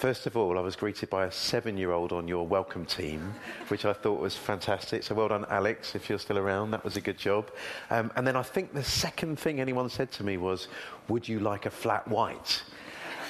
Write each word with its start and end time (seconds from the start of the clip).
first 0.00 0.26
of 0.26 0.34
all, 0.34 0.56
I 0.58 0.62
was 0.62 0.76
greeted 0.76 1.10
by 1.10 1.26
a 1.26 1.30
seven 1.30 1.76
year 1.76 1.92
old 1.92 2.10
on 2.10 2.26
your 2.26 2.46
welcome 2.46 2.86
team, 2.86 3.34
which 3.68 3.84
I 3.84 3.92
thought 3.92 4.18
was 4.18 4.34
fantastic. 4.34 5.02
So 5.02 5.14
well 5.14 5.28
done, 5.28 5.44
Alex, 5.50 5.94
if 5.94 6.08
you're 6.08 6.18
still 6.18 6.38
around. 6.38 6.70
That 6.70 6.82
was 6.82 6.96
a 6.96 7.02
good 7.02 7.18
job. 7.18 7.50
Um, 7.90 8.10
and 8.16 8.26
then 8.26 8.34
I 8.34 8.42
think 8.42 8.72
the 8.72 8.82
second 8.82 9.38
thing 9.38 9.60
anyone 9.60 9.90
said 9.90 10.10
to 10.12 10.24
me 10.24 10.38
was, 10.38 10.68
Would 11.08 11.28
you 11.28 11.38
like 11.40 11.66
a 11.66 11.70
flat 11.70 12.08
white? 12.08 12.62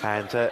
And 0.05 0.33
uh, 0.33 0.51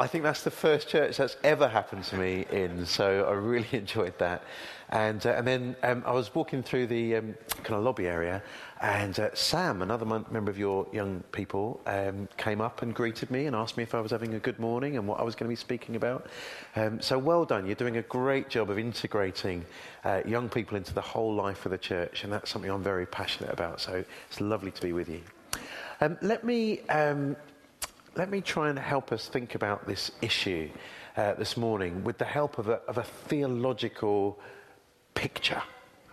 I 0.00 0.06
think 0.06 0.22
that's 0.22 0.44
the 0.44 0.50
first 0.52 0.88
church 0.88 1.16
that's 1.16 1.36
ever 1.42 1.66
happened 1.66 2.04
to 2.04 2.16
me 2.16 2.46
in, 2.52 2.86
so 2.86 3.24
I 3.28 3.32
really 3.32 3.66
enjoyed 3.72 4.16
that. 4.18 4.44
And, 4.90 5.26
uh, 5.26 5.30
and 5.30 5.46
then 5.46 5.76
um, 5.82 6.04
I 6.06 6.12
was 6.12 6.32
walking 6.34 6.62
through 6.62 6.86
the 6.86 7.16
um, 7.16 7.34
kind 7.64 7.74
of 7.74 7.82
lobby 7.82 8.06
area, 8.06 8.40
and 8.80 9.18
uh, 9.18 9.34
Sam, 9.34 9.82
another 9.82 10.06
member 10.06 10.50
of 10.50 10.58
your 10.58 10.86
young 10.92 11.24
people, 11.32 11.80
um, 11.86 12.28
came 12.36 12.60
up 12.60 12.82
and 12.82 12.94
greeted 12.94 13.30
me 13.30 13.46
and 13.46 13.56
asked 13.56 13.76
me 13.76 13.82
if 13.82 13.92
I 13.92 14.00
was 14.00 14.12
having 14.12 14.34
a 14.34 14.38
good 14.38 14.60
morning 14.60 14.96
and 14.96 15.06
what 15.06 15.18
I 15.18 15.24
was 15.24 15.34
going 15.34 15.48
to 15.48 15.52
be 15.52 15.56
speaking 15.56 15.96
about. 15.96 16.28
Um, 16.76 17.00
so 17.00 17.18
well 17.18 17.44
done. 17.44 17.66
You're 17.66 17.74
doing 17.74 17.96
a 17.96 18.02
great 18.02 18.48
job 18.48 18.70
of 18.70 18.78
integrating 18.78 19.66
uh, 20.04 20.22
young 20.24 20.48
people 20.48 20.76
into 20.76 20.94
the 20.94 21.00
whole 21.00 21.34
life 21.34 21.66
of 21.66 21.72
the 21.72 21.78
church, 21.78 22.22
and 22.22 22.32
that's 22.32 22.50
something 22.50 22.70
I'm 22.70 22.84
very 22.84 23.06
passionate 23.06 23.52
about. 23.52 23.80
So 23.80 24.04
it's 24.28 24.40
lovely 24.40 24.70
to 24.70 24.80
be 24.80 24.92
with 24.92 25.08
you. 25.08 25.22
Um, 26.00 26.16
let 26.22 26.44
me 26.44 26.80
um, 26.88 27.36
let 28.16 28.30
me 28.30 28.40
try 28.40 28.68
and 28.68 28.78
help 28.78 29.12
us 29.12 29.28
think 29.28 29.54
about 29.54 29.86
this 29.86 30.10
issue 30.22 30.68
uh, 31.16 31.34
this 31.34 31.56
morning 31.56 32.04
with 32.04 32.18
the 32.18 32.24
help 32.24 32.58
of 32.58 32.68
a, 32.68 32.80
of 32.88 32.98
a 32.98 33.02
theological 33.02 34.38
picture. 35.14 35.62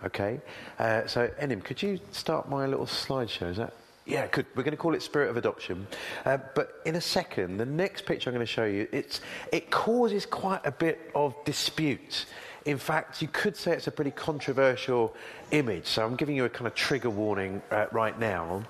Okay? 0.04 0.40
Uh, 0.78 1.06
so, 1.06 1.30
Enim, 1.38 1.60
could 1.60 1.82
you 1.82 1.98
start 2.12 2.48
my 2.48 2.66
little 2.66 2.86
slideshow? 2.86 3.50
Is 3.50 3.56
that? 3.56 3.72
Yeah, 4.04 4.28
good. 4.28 4.46
We're 4.54 4.62
going 4.62 4.72
to 4.72 4.76
call 4.76 4.94
it 4.94 5.02
Spirit 5.02 5.30
of 5.30 5.36
Adoption. 5.36 5.86
Uh, 6.24 6.38
but 6.54 6.80
in 6.84 6.94
a 6.94 7.00
second, 7.00 7.56
the 7.56 7.66
next 7.66 8.06
picture 8.06 8.30
I'm 8.30 8.34
going 8.34 8.46
to 8.46 8.52
show 8.52 8.64
you, 8.64 8.86
it's, 8.92 9.20
it 9.52 9.70
causes 9.70 10.26
quite 10.26 10.64
a 10.64 10.70
bit 10.70 11.10
of 11.14 11.34
dispute. 11.44 12.26
In 12.66 12.78
fact, 12.78 13.20
you 13.20 13.28
could 13.28 13.56
say 13.56 13.72
it's 13.72 13.86
a 13.88 13.92
pretty 13.92 14.12
controversial 14.12 15.14
image. 15.50 15.86
So 15.86 16.04
I'm 16.04 16.14
giving 16.14 16.36
you 16.36 16.44
a 16.44 16.48
kind 16.48 16.66
of 16.66 16.74
trigger 16.74 17.10
warning 17.10 17.62
uh, 17.70 17.86
right 17.90 18.18
now. 18.18 18.64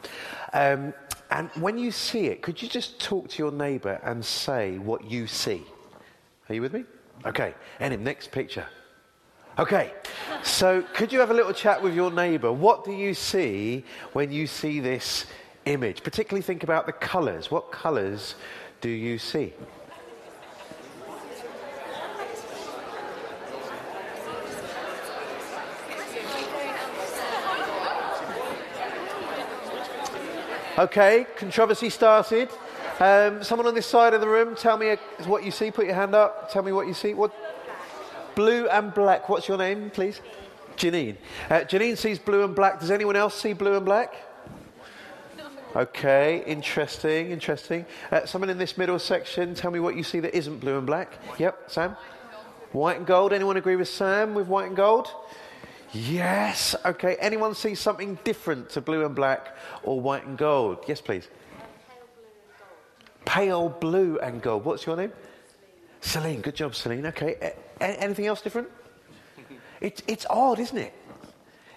Um, 0.55 0.95
and 1.37 1.51
when 1.61 1.77
you 1.77 1.91
see 1.91 2.29
it, 2.29 2.41
could 2.41 2.63
you 2.63 2.67
just 2.67 2.99
talk 2.99 3.29
to 3.29 3.43
your 3.43 3.53
neighbour 3.53 4.01
and 4.03 4.25
say 4.25 4.79
what 4.79 5.05
you 5.05 5.27
see? 5.27 5.63
Are 6.49 6.55
you 6.55 6.63
with 6.63 6.73
me? 6.73 6.85
Okay. 7.27 7.55
And 7.79 8.03
next 8.03 8.33
picture. 8.33 8.65
Okay. 9.59 9.93
So 10.43 10.83
could 10.95 11.13
you 11.13 11.21
have 11.21 11.31
a 11.31 11.35
little 11.35 11.53
chat 11.53 11.83
with 11.83 11.95
your 11.95 12.11
neighbour? 12.11 12.51
What 12.51 12.87
do 12.87 12.93
you 12.93 13.13
see 13.13 13.85
when 14.15 14.33
you 14.33 14.47
see 14.47 14.81
this 14.81 15.27
image? 15.67 16.03
Particularly 16.03 16.41
think 16.41 16.63
about 16.63 16.87
the 16.87 16.93
colours. 16.93 17.51
What 17.51 17.71
colours 17.71 18.37
do 18.81 18.89
you 18.89 19.19
see? 19.19 19.53
Okay, 30.79 31.27
controversy 31.37 31.89
started. 31.89 32.51
Um, 33.01 33.43
someone 33.43 33.67
on 33.67 33.75
this 33.75 33.87
side 33.87 34.13
of 34.13 34.21
the 34.21 34.29
room, 34.29 34.55
tell 34.55 34.77
me 34.77 34.97
what 35.25 35.43
you 35.43 35.51
see. 35.51 35.71
Put 35.71 35.87
your 35.87 35.95
hand 35.95 36.15
up. 36.15 36.53
Tell 36.53 36.63
me 36.63 36.71
what 36.71 36.87
you 36.87 36.93
see. 36.93 37.15
What? 37.15 37.35
Blue 38.35 38.69
and 38.69 38.93
black. 38.93 39.31
What's 39.31 39.49
your 39.49 39.57
name, 39.57 39.89
please? 39.89 40.21
Janine. 40.77 41.17
Uh, 41.49 41.61
Janine 41.61 41.97
sees 41.97 42.19
blue 42.19 42.45
and 42.45 42.55
black. 42.55 42.81
Does 42.81 42.91
anyone 42.91 43.17
else 43.17 43.35
see 43.35 43.55
blue 43.55 43.75
and 43.77 43.87
black? 43.87 44.15
Okay, 45.75 46.45
interesting, 46.47 47.31
interesting. 47.31 47.87
Uh, 48.11 48.27
someone 48.27 48.51
in 48.51 48.59
this 48.59 48.77
middle 48.77 48.99
section, 48.99 49.55
tell 49.55 49.71
me 49.71 49.81
what 49.81 49.97
you 49.97 50.03
see 50.03 50.21
that 50.21 50.37
isn't 50.37 50.59
blue 50.59 50.77
and 50.77 50.87
black. 50.87 51.19
Yep, 51.39 51.71
Sam? 51.71 51.97
White 52.73 52.99
and 52.99 53.07
gold. 53.07 53.33
Anyone 53.33 53.57
agree 53.57 53.77
with 53.77 53.89
Sam 53.89 54.35
with 54.35 54.47
white 54.47 54.67
and 54.67 54.77
gold? 54.77 55.09
Yes. 55.93 56.75
Okay. 56.85 57.17
Anyone 57.21 57.55
see 57.55 57.75
something 57.75 58.19
different 58.25 58.71
to 58.71 58.81
blue 58.81 59.05
and 59.05 59.15
black 59.15 59.57
or 59.83 60.01
white 60.01 60.27
and 60.27 60.37
gold? 60.37 60.85
Yes, 60.87 61.01
please. 61.01 61.29
Pale 63.25 63.71
blue 63.81 64.19
and 64.19 64.41
gold. 64.41 64.65
What's 64.65 64.87
your 64.87 64.97
name? 64.97 65.13
Celine. 66.01 66.25
Celine. 66.25 66.41
Good 66.43 66.55
job, 66.55 66.75
Celine. 66.75 67.07
Okay. 67.07 67.55
A- 67.81 68.03
anything 68.03 68.27
else 68.27 68.41
different? 68.41 68.69
It, 69.81 70.03
it's 70.07 70.27
odd, 70.31 70.59
isn't 70.59 70.79
it? 70.79 70.93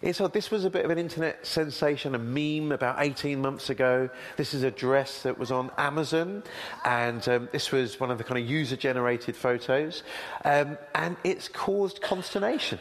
It's 0.02 0.22
odd. 0.22 0.32
This 0.32 0.50
was 0.50 0.64
a 0.64 0.70
bit 0.70 0.86
of 0.86 0.92
an 0.92 0.98
internet 0.98 1.46
sensation, 1.46 2.16
a 2.16 2.20
meme 2.20 2.72
about 2.72 2.98
18 3.00 3.42
months 3.42 3.70
ago. 3.70 4.10
This 4.38 4.54
is 4.54 4.64
a 4.64 4.72
dress 4.72 5.24
that 5.24 5.38
was 5.38 5.52
on 5.52 5.72
Amazon, 5.78 6.44
and 6.86 7.28
um, 7.28 7.50
this 7.52 7.72
was 7.72 8.00
one 8.00 8.10
of 8.10 8.18
the 8.18 8.24
kind 8.24 8.42
of 8.42 8.50
user 8.50 8.78
generated 8.78 9.36
photos. 9.36 10.04
Um, 10.46 10.78
and 10.96 11.18
it's 11.26 11.50
caused 11.50 12.02
consternation. 12.02 12.80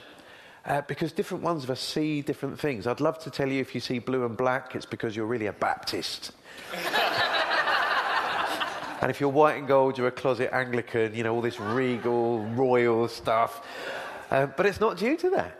Uh, 0.65 0.83
because 0.83 1.13
different 1.13 1.43
ones 1.43 1.65
of 1.65 1.71
us 1.71 1.81
see 1.81 2.21
different 2.21 2.59
things. 2.59 2.87
I'd 2.87 3.01
love 3.01 3.19
to 3.21 3.31
tell 3.31 3.49
you 3.49 3.61
if 3.61 3.75
you 3.75 3.81
see 3.81 3.99
blue 4.01 4.27
and 4.27 4.37
black, 4.37 4.75
it's 4.75 4.87
because 4.87 5.17
you're 5.17 5.27
really 5.27 5.47
a 5.47 5.53
Baptist. 5.53 6.33
and 9.01 9.11
if 9.11 9.21
you're 9.21 9.31
white 9.31 9.57
and 9.57 9.67
gold, 9.67 9.97
you're 9.97 10.09
a 10.09 10.13
closet 10.13 10.51
Anglican, 10.53 11.15
you 11.15 11.23
know, 11.23 11.35
all 11.35 11.41
this 11.41 11.59
regal, 11.59 12.45
royal 12.45 13.09
stuff. 13.09 13.67
Uh, 14.31 14.47
but 14.47 14.67
it's 14.67 14.81
not 14.81 14.99
due 14.99 15.17
to 15.17 15.31
that. 15.31 15.59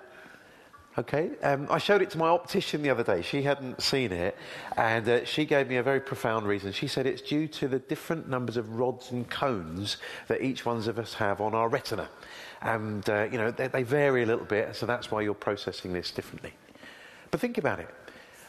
Okay, 0.99 1.31
um, 1.45 1.69
I 1.71 1.79
showed 1.79 2.03
it 2.03 2.11
to 2.11 2.19
my 2.19 2.27
optician 2.27 2.83
the 2.83 2.91
other 2.91 3.05
day. 3.05 3.23
She 3.23 3.43
hadn't 3.43 3.81
seen 3.81 4.11
it, 4.11 4.37
and 4.77 5.09
uh, 5.09 5.25
she 5.25 5.45
gave 5.45 5.69
me 5.69 5.77
a 5.77 5.83
very 5.83 6.01
profound 6.01 6.49
reason. 6.49 6.73
She 6.73 6.89
said 6.89 7.07
it's 7.07 7.23
due 7.23 7.47
to 7.47 7.69
the 7.69 7.79
different 7.79 8.29
numbers 8.29 8.57
of 8.57 8.69
rods 8.75 9.13
and 9.13 9.31
cones 9.31 9.99
that 10.27 10.43
each 10.43 10.67
one 10.67 10.79
of 10.79 10.99
us 10.99 11.15
have 11.15 11.41
on 11.41 11.55
our 11.55 11.69
retina 11.69 12.09
and 12.63 13.09
uh, 13.09 13.29
you 13.31 13.39
know 13.39 13.51
they, 13.51 13.69
they 13.69 13.83
vary 13.83 14.23
a 14.23 14.27
little 14.27 14.45
bit, 14.45 14.75
so 14.75 14.87
that's 14.87 15.11
why 15.11 15.21
you're 15.23 15.35
processing 15.35 15.93
this 15.93 16.11
differently. 16.11 16.53
But 17.31 17.41
think 17.41 17.59
about 17.59 17.81
it: 17.81 17.89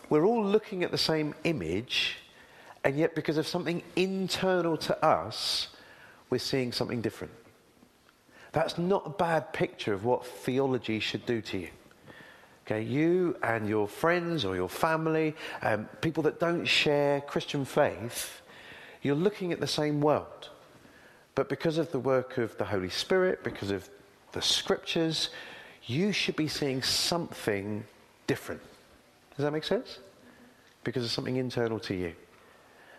we're 0.10 0.26
all 0.26 0.44
looking 0.44 0.84
at 0.84 0.92
the 0.92 0.98
same 0.98 1.36
image, 1.44 2.18
and 2.84 2.98
yet 2.98 3.16
because 3.16 3.38
of 3.38 3.48
something 3.48 3.84
internal 3.96 4.78
to 4.78 5.06
us, 5.06 5.68
we're 6.30 6.40
seeing 6.40 6.72
something 6.72 7.02
different. 7.02 7.34
That's 8.52 8.78
not 8.78 9.06
a 9.06 9.12
bad 9.12 9.54
picture 9.54 9.94
of 9.94 10.06
what 10.06 10.26
theology 10.26 11.00
should 11.00 11.26
do 11.26 11.42
to 11.42 11.60
you. 11.60 11.70
Okay, 12.66 12.82
you 12.82 13.36
and 13.42 13.68
your 13.68 13.88
friends 13.88 14.46
or 14.46 14.56
your 14.56 14.70
family, 14.70 15.36
um, 15.62 15.86
people 16.02 16.24
that 16.24 16.40
don't 16.40 16.66
share 16.66 17.22
Christian 17.22 17.66
faith, 17.66 18.42
you're 19.02 19.16
looking 19.16 19.52
at 19.52 19.60
the 19.60 19.68
same 19.68 20.02
world. 20.02 20.50
But 21.36 21.50
because 21.50 21.78
of 21.78 21.92
the 21.92 22.00
work 22.00 22.38
of 22.38 22.58
the 22.58 22.66
Holy 22.66 22.90
Spirit, 22.90 23.44
because 23.44 23.72
of 23.72 23.90
the 24.32 24.42
scriptures, 24.42 25.30
you 25.86 26.12
should 26.12 26.36
be 26.36 26.48
seeing 26.48 26.82
something 26.82 27.84
different. 28.28 28.62
Does 29.36 29.44
that 29.44 29.52
make 29.52 29.64
sense? 29.64 30.00
Because 30.84 31.04
of 31.04 31.12
something 31.12 31.36
internal 31.36 31.80
to 31.80 31.96
you. 31.96 32.14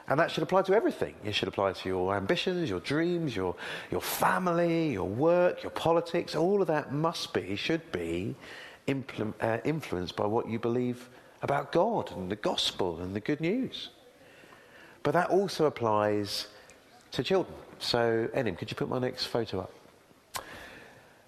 And 0.09 0.19
that 0.19 0.31
should 0.31 0.43
apply 0.43 0.63
to 0.63 0.75
everything. 0.75 1.15
It 1.25 1.37
should 1.37 1.47
apply 1.47 1.73
to 1.73 1.89
your 1.89 2.17
ambitions, 2.17 2.69
your 2.69 2.81
dreams, 2.81 3.37
your, 3.37 3.55
your 3.93 4.01
family, 4.01 4.93
your 4.93 5.09
work, 5.09 5.63
your 5.63 5.71
politics. 5.71 6.35
All 6.35 6.61
of 6.61 6.67
that 6.67 6.93
must 6.93 7.33
be, 7.33 7.55
should 7.55 7.93
be 7.93 8.35
impl- 8.89 9.35
uh, 9.41 9.59
influenced 9.65 10.17
by 10.17 10.27
what 10.27 10.49
you 10.49 10.59
believe 10.59 11.09
about 11.43 11.71
God 11.71 12.11
and 12.11 12.29
the 12.29 12.37
gospel 12.37 13.01
and 13.01 13.15
the 13.15 13.21
good 13.21 13.41
news. 13.41 13.91
But 15.05 15.13
that 15.13 15.31
also 15.31 15.67
applies 15.67 16.49
to 17.13 17.23
children. 17.23 17.57
So, 17.79 18.29
Enim, 18.35 18.57
could 18.57 18.71
you 18.71 18.77
put 18.77 18.89
my 18.89 18.99
next 18.99 19.27
photo 19.27 19.61
up? 19.61 19.73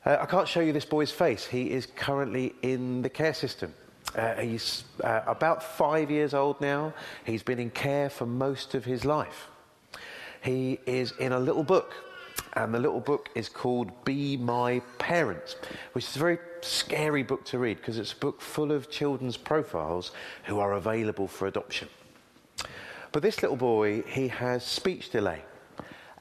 Uh, 0.05 0.19
I 0.21 0.27
can't 0.27 0.49
show 0.49 0.61
you 0.61 0.73
this 0.73 0.85
boy's 0.85 1.13
face. 1.13 1.47
He 1.47 1.71
is 1.71 1.87
currently 1.87 2.55
in 2.63 3.03
the 3.03 3.09
care 3.09 3.35
system. 3.35 3.73
Uh, 4.17 4.35
he's 4.35 4.85
uh, 5.03 5.21
about 5.27 5.63
five 5.63 6.11
years 6.11 6.35
old 6.35 6.61
now. 6.61 6.93
He's 7.25 7.43
been 7.43 7.59
in 7.59 7.71
care 7.71 8.11
for 8.11 8.27
most 8.27 8.75
of 8.75 8.85
his 8.85 9.05
life. 9.05 9.49
He 10.43 10.81
is 10.87 11.13
in 11.21 11.33
a 11.33 11.39
little 11.39 11.63
book, 11.63 11.95
and 12.55 12.75
the 12.75 12.81
little 12.81 13.01
book 13.01 13.31
is 13.37 13.49
called 13.49 14.05
Be 14.05 14.37
My 14.37 14.81
Parent, 14.99 15.57
which 15.93 16.05
is 16.05 16.17
a 16.17 16.19
very 16.19 16.39
scary 16.63 17.23
book 17.23 17.45
to 17.47 17.59
read 17.59 17.77
because 17.77 17.97
it's 17.97 18.13
a 18.13 18.17
book 18.17 18.41
full 18.41 18.73
of 18.73 18.91
children's 18.91 19.37
profiles 19.37 20.11
who 20.45 20.59
are 20.59 20.73
available 20.73 21.29
for 21.29 21.47
adoption. 21.47 21.89
But 23.13 23.23
this 23.23 23.41
little 23.41 23.57
boy, 23.57 24.03
he 24.03 24.29
has 24.29 24.65
speech 24.65 25.11
delay. 25.11 25.43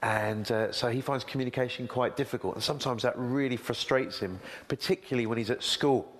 And 0.01 0.51
uh, 0.51 0.71
so 0.71 0.89
he 0.89 1.01
finds 1.01 1.23
communication 1.23 1.87
quite 1.87 2.17
difficult. 2.17 2.55
And 2.55 2.63
sometimes 2.63 3.03
that 3.03 3.13
really 3.17 3.57
frustrates 3.57 4.19
him, 4.19 4.39
particularly 4.67 5.27
when 5.27 5.37
he's 5.37 5.51
at 5.51 5.63
school. 5.63 6.11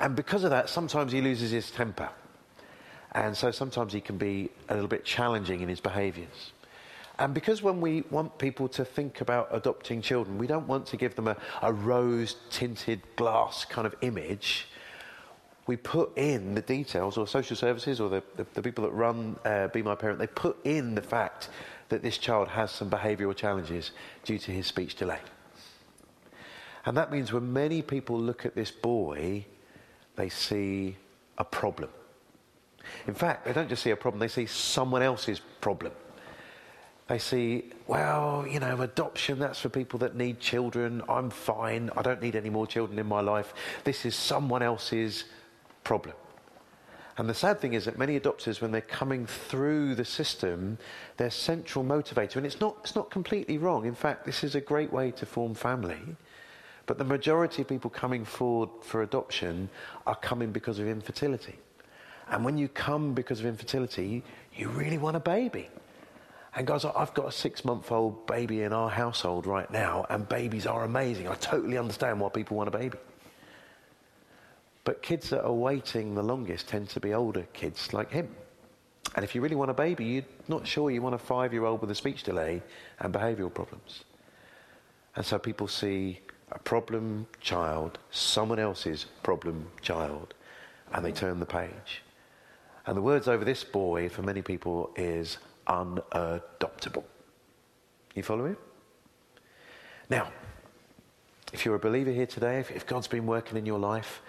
And 0.00 0.16
because 0.16 0.44
of 0.44 0.50
that, 0.50 0.70
sometimes 0.70 1.12
he 1.12 1.20
loses 1.20 1.50
his 1.50 1.70
temper. 1.70 2.08
And 3.12 3.36
so 3.36 3.50
sometimes 3.50 3.92
he 3.92 4.00
can 4.00 4.16
be 4.16 4.50
a 4.68 4.74
little 4.74 4.88
bit 4.88 5.04
challenging 5.04 5.60
in 5.60 5.68
his 5.68 5.80
behaviours. 5.80 6.52
And 7.18 7.34
because 7.34 7.62
when 7.62 7.82
we 7.82 8.02
want 8.10 8.38
people 8.38 8.66
to 8.68 8.84
think 8.84 9.20
about 9.20 9.48
adopting 9.52 10.00
children, 10.00 10.38
we 10.38 10.46
don't 10.46 10.66
want 10.66 10.86
to 10.86 10.96
give 10.96 11.14
them 11.16 11.28
a, 11.28 11.36
a 11.60 11.70
rose 11.70 12.36
tinted 12.48 13.02
glass 13.16 13.66
kind 13.66 13.86
of 13.86 13.94
image. 14.00 14.68
We 15.66 15.76
put 15.76 16.16
in 16.16 16.54
the 16.54 16.62
details, 16.62 17.18
or 17.18 17.26
social 17.26 17.56
services, 17.56 18.00
or 18.00 18.08
the, 18.08 18.22
the, 18.36 18.46
the 18.54 18.62
people 18.62 18.84
that 18.84 18.92
run 18.92 19.38
uh, 19.44 19.68
Be 19.68 19.82
My 19.82 19.94
Parent, 19.94 20.18
they 20.18 20.28
put 20.28 20.56
in 20.64 20.94
the 20.94 21.02
fact 21.02 21.50
that 21.90 22.02
this 22.02 22.18
child 22.18 22.48
has 22.48 22.70
some 22.70 22.88
behavioural 22.88 23.36
challenges 23.36 23.90
due 24.24 24.38
to 24.38 24.50
his 24.50 24.66
speech 24.66 24.94
delay. 24.96 25.18
And 26.86 26.96
that 26.96 27.12
means 27.12 27.32
when 27.32 27.52
many 27.52 27.82
people 27.82 28.18
look 28.18 28.46
at 28.46 28.54
this 28.54 28.70
boy, 28.70 29.44
they 30.16 30.28
see 30.28 30.96
a 31.36 31.44
problem. 31.44 31.90
In 33.06 33.14
fact, 33.14 33.44
they 33.44 33.52
don't 33.52 33.68
just 33.68 33.82
see 33.82 33.90
a 33.90 33.96
problem, 33.96 34.18
they 34.18 34.28
see 34.28 34.46
someone 34.46 35.02
else's 35.02 35.40
problem. 35.60 35.92
They 37.08 37.18
see, 37.18 37.64
well, 37.88 38.46
you 38.48 38.60
know, 38.60 38.80
adoption, 38.82 39.40
that's 39.40 39.58
for 39.58 39.68
people 39.68 39.98
that 39.98 40.14
need 40.14 40.38
children. 40.38 41.02
I'm 41.08 41.28
fine. 41.28 41.90
I 41.96 42.02
don't 42.02 42.22
need 42.22 42.36
any 42.36 42.50
more 42.50 42.68
children 42.68 43.00
in 43.00 43.06
my 43.06 43.20
life. 43.20 43.52
This 43.82 44.06
is 44.06 44.14
someone 44.14 44.62
else's 44.62 45.24
problem. 45.82 46.14
And 47.20 47.28
the 47.28 47.34
sad 47.34 47.60
thing 47.60 47.74
is 47.74 47.84
that 47.84 47.98
many 47.98 48.18
adopters, 48.18 48.62
when 48.62 48.72
they're 48.72 48.80
coming 48.80 49.26
through 49.26 49.94
the 49.94 50.06
system, 50.06 50.78
their 51.18 51.28
central 51.28 51.84
motivator, 51.84 52.36
and 52.36 52.46
it's 52.46 52.60
not, 52.60 52.78
it's 52.80 52.96
not 52.96 53.10
completely 53.10 53.58
wrong. 53.58 53.84
In 53.84 53.94
fact, 53.94 54.24
this 54.24 54.42
is 54.42 54.54
a 54.54 54.60
great 54.62 54.90
way 54.90 55.10
to 55.10 55.26
form 55.26 55.54
family. 55.54 56.00
But 56.86 56.96
the 56.96 57.04
majority 57.04 57.60
of 57.60 57.68
people 57.68 57.90
coming 57.90 58.24
forward 58.24 58.70
for 58.80 59.02
adoption 59.02 59.68
are 60.06 60.14
coming 60.14 60.50
because 60.50 60.78
of 60.78 60.88
infertility. 60.88 61.58
And 62.30 62.42
when 62.42 62.56
you 62.56 62.68
come 62.68 63.12
because 63.12 63.40
of 63.40 63.44
infertility, 63.44 64.24
you 64.56 64.70
really 64.70 64.96
want 64.96 65.16
a 65.16 65.20
baby. 65.20 65.68
And 66.54 66.66
guys, 66.66 66.86
I've 66.86 67.12
got 67.12 67.28
a 67.28 67.32
six 67.32 67.66
month 67.66 67.92
old 67.92 68.26
baby 68.26 68.62
in 68.62 68.72
our 68.72 68.88
household 68.88 69.44
right 69.44 69.70
now, 69.70 70.06
and 70.08 70.26
babies 70.26 70.66
are 70.66 70.84
amazing. 70.84 71.28
I 71.28 71.34
totally 71.34 71.76
understand 71.76 72.18
why 72.18 72.30
people 72.30 72.56
want 72.56 72.68
a 72.68 72.78
baby. 72.78 72.96
But 74.90 75.02
kids 75.02 75.30
that 75.30 75.44
are 75.44 75.52
waiting 75.52 76.16
the 76.16 76.22
longest 76.24 76.66
tend 76.66 76.88
to 76.88 76.98
be 76.98 77.14
older 77.14 77.46
kids 77.52 77.92
like 77.92 78.10
him. 78.10 78.28
And 79.14 79.24
if 79.24 79.36
you 79.36 79.40
really 79.40 79.54
want 79.54 79.70
a 79.70 79.74
baby, 79.74 80.04
you're 80.04 80.24
not 80.48 80.66
sure 80.66 80.90
you 80.90 81.00
want 81.00 81.14
a 81.14 81.18
five 81.18 81.52
year 81.52 81.64
old 81.64 81.80
with 81.80 81.92
a 81.92 81.94
speech 81.94 82.24
delay 82.24 82.60
and 82.98 83.14
behavioural 83.14 83.54
problems. 83.54 84.02
And 85.14 85.24
so 85.24 85.38
people 85.38 85.68
see 85.68 86.18
a 86.50 86.58
problem 86.58 87.28
child, 87.40 88.00
someone 88.10 88.58
else's 88.58 89.06
problem 89.22 89.70
child, 89.80 90.34
and 90.92 91.04
they 91.04 91.12
turn 91.12 91.38
the 91.38 91.46
page. 91.46 92.02
And 92.84 92.96
the 92.96 93.02
words 93.02 93.28
over 93.28 93.44
this 93.44 93.62
boy 93.62 94.08
for 94.08 94.22
many 94.22 94.42
people 94.42 94.90
is 94.96 95.38
unadoptable. 95.68 97.04
You 98.16 98.24
follow 98.24 98.48
me? 98.48 98.56
Now, 100.08 100.32
if 101.52 101.64
you're 101.64 101.76
a 101.76 101.78
believer 101.78 102.10
here 102.10 102.26
today, 102.26 102.58
if, 102.58 102.72
if 102.72 102.88
God's 102.88 103.06
been 103.06 103.26
working 103.26 103.56
in 103.56 103.66
your 103.66 103.78
life, 103.78 104.20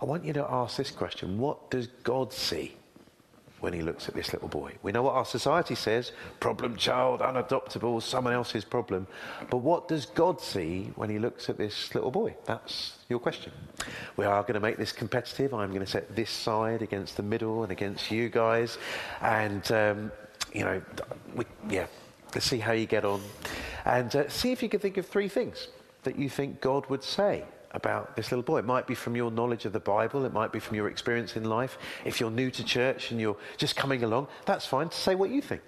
I 0.00 0.06
want 0.06 0.24
you 0.24 0.32
to 0.32 0.46
ask 0.50 0.78
this 0.78 0.90
question 0.90 1.38
What 1.38 1.70
does 1.70 1.88
God 2.02 2.32
see 2.32 2.74
when 3.60 3.74
he 3.74 3.82
looks 3.82 4.08
at 4.08 4.14
this 4.14 4.32
little 4.32 4.48
boy? 4.48 4.72
We 4.82 4.92
know 4.92 5.02
what 5.02 5.14
our 5.14 5.26
society 5.26 5.74
says 5.74 6.12
problem 6.40 6.76
child, 6.76 7.20
unadoptable, 7.20 8.02
someone 8.02 8.32
else's 8.32 8.64
problem. 8.64 9.06
But 9.50 9.58
what 9.58 9.88
does 9.88 10.06
God 10.06 10.40
see 10.40 10.90
when 10.96 11.10
he 11.10 11.18
looks 11.18 11.50
at 11.50 11.58
this 11.58 11.94
little 11.94 12.10
boy? 12.10 12.34
That's 12.46 12.96
your 13.10 13.18
question. 13.18 13.52
We 14.16 14.24
are 14.24 14.40
going 14.42 14.54
to 14.54 14.60
make 14.60 14.78
this 14.78 14.92
competitive. 14.92 15.52
I'm 15.52 15.68
going 15.68 15.84
to 15.84 15.90
set 15.90 16.16
this 16.16 16.30
side 16.30 16.80
against 16.80 17.18
the 17.18 17.22
middle 17.22 17.62
and 17.62 17.70
against 17.70 18.10
you 18.10 18.30
guys. 18.30 18.78
And, 19.20 19.70
um, 19.70 20.12
you 20.54 20.64
know, 20.64 20.82
we, 21.34 21.44
yeah, 21.68 21.86
let's 22.34 22.46
see 22.46 22.58
how 22.58 22.72
you 22.72 22.86
get 22.86 23.04
on. 23.04 23.20
And 23.84 24.14
uh, 24.16 24.28
see 24.30 24.50
if 24.52 24.62
you 24.62 24.70
can 24.70 24.80
think 24.80 24.96
of 24.96 25.06
three 25.06 25.28
things 25.28 25.68
that 26.04 26.18
you 26.18 26.30
think 26.30 26.62
God 26.62 26.86
would 26.86 27.04
say 27.04 27.44
about 27.72 28.16
this 28.16 28.30
little 28.30 28.42
boy. 28.42 28.58
It 28.58 28.64
might 28.64 28.86
be 28.86 28.94
from 28.94 29.16
your 29.16 29.30
knowledge 29.30 29.64
of 29.64 29.72
the 29.72 29.80
Bible, 29.80 30.24
it 30.24 30.32
might 30.32 30.52
be 30.52 30.58
from 30.58 30.76
your 30.76 30.88
experience 30.88 31.36
in 31.36 31.44
life. 31.44 31.78
If 32.04 32.20
you're 32.20 32.30
new 32.30 32.50
to 32.50 32.64
church 32.64 33.10
and 33.10 33.20
you're 33.20 33.36
just 33.56 33.76
coming 33.76 34.02
along, 34.02 34.28
that's 34.46 34.66
fine 34.66 34.88
to 34.88 34.96
say 34.96 35.14
what 35.14 35.30
you 35.30 35.40
think. 35.40 35.62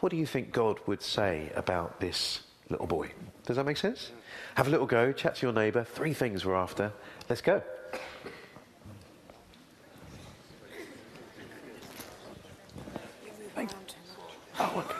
What 0.00 0.10
do 0.10 0.16
you 0.16 0.26
think 0.26 0.52
God 0.52 0.78
would 0.86 1.02
say 1.02 1.50
about 1.56 2.00
this 2.00 2.40
little 2.68 2.86
boy? 2.86 3.10
Does 3.44 3.56
that 3.56 3.64
make 3.64 3.76
sense? 3.76 4.10
Have 4.56 4.66
a 4.66 4.70
little 4.70 4.86
go, 4.86 5.12
chat 5.12 5.36
to 5.36 5.46
your 5.46 5.52
neighbour. 5.52 5.84
Three 5.84 6.12
things 6.14 6.44
we're 6.44 6.54
after. 6.54 6.92
Let's 7.28 7.40
go. 7.40 7.62
Oh, 14.58 14.72
okay. 14.78 14.95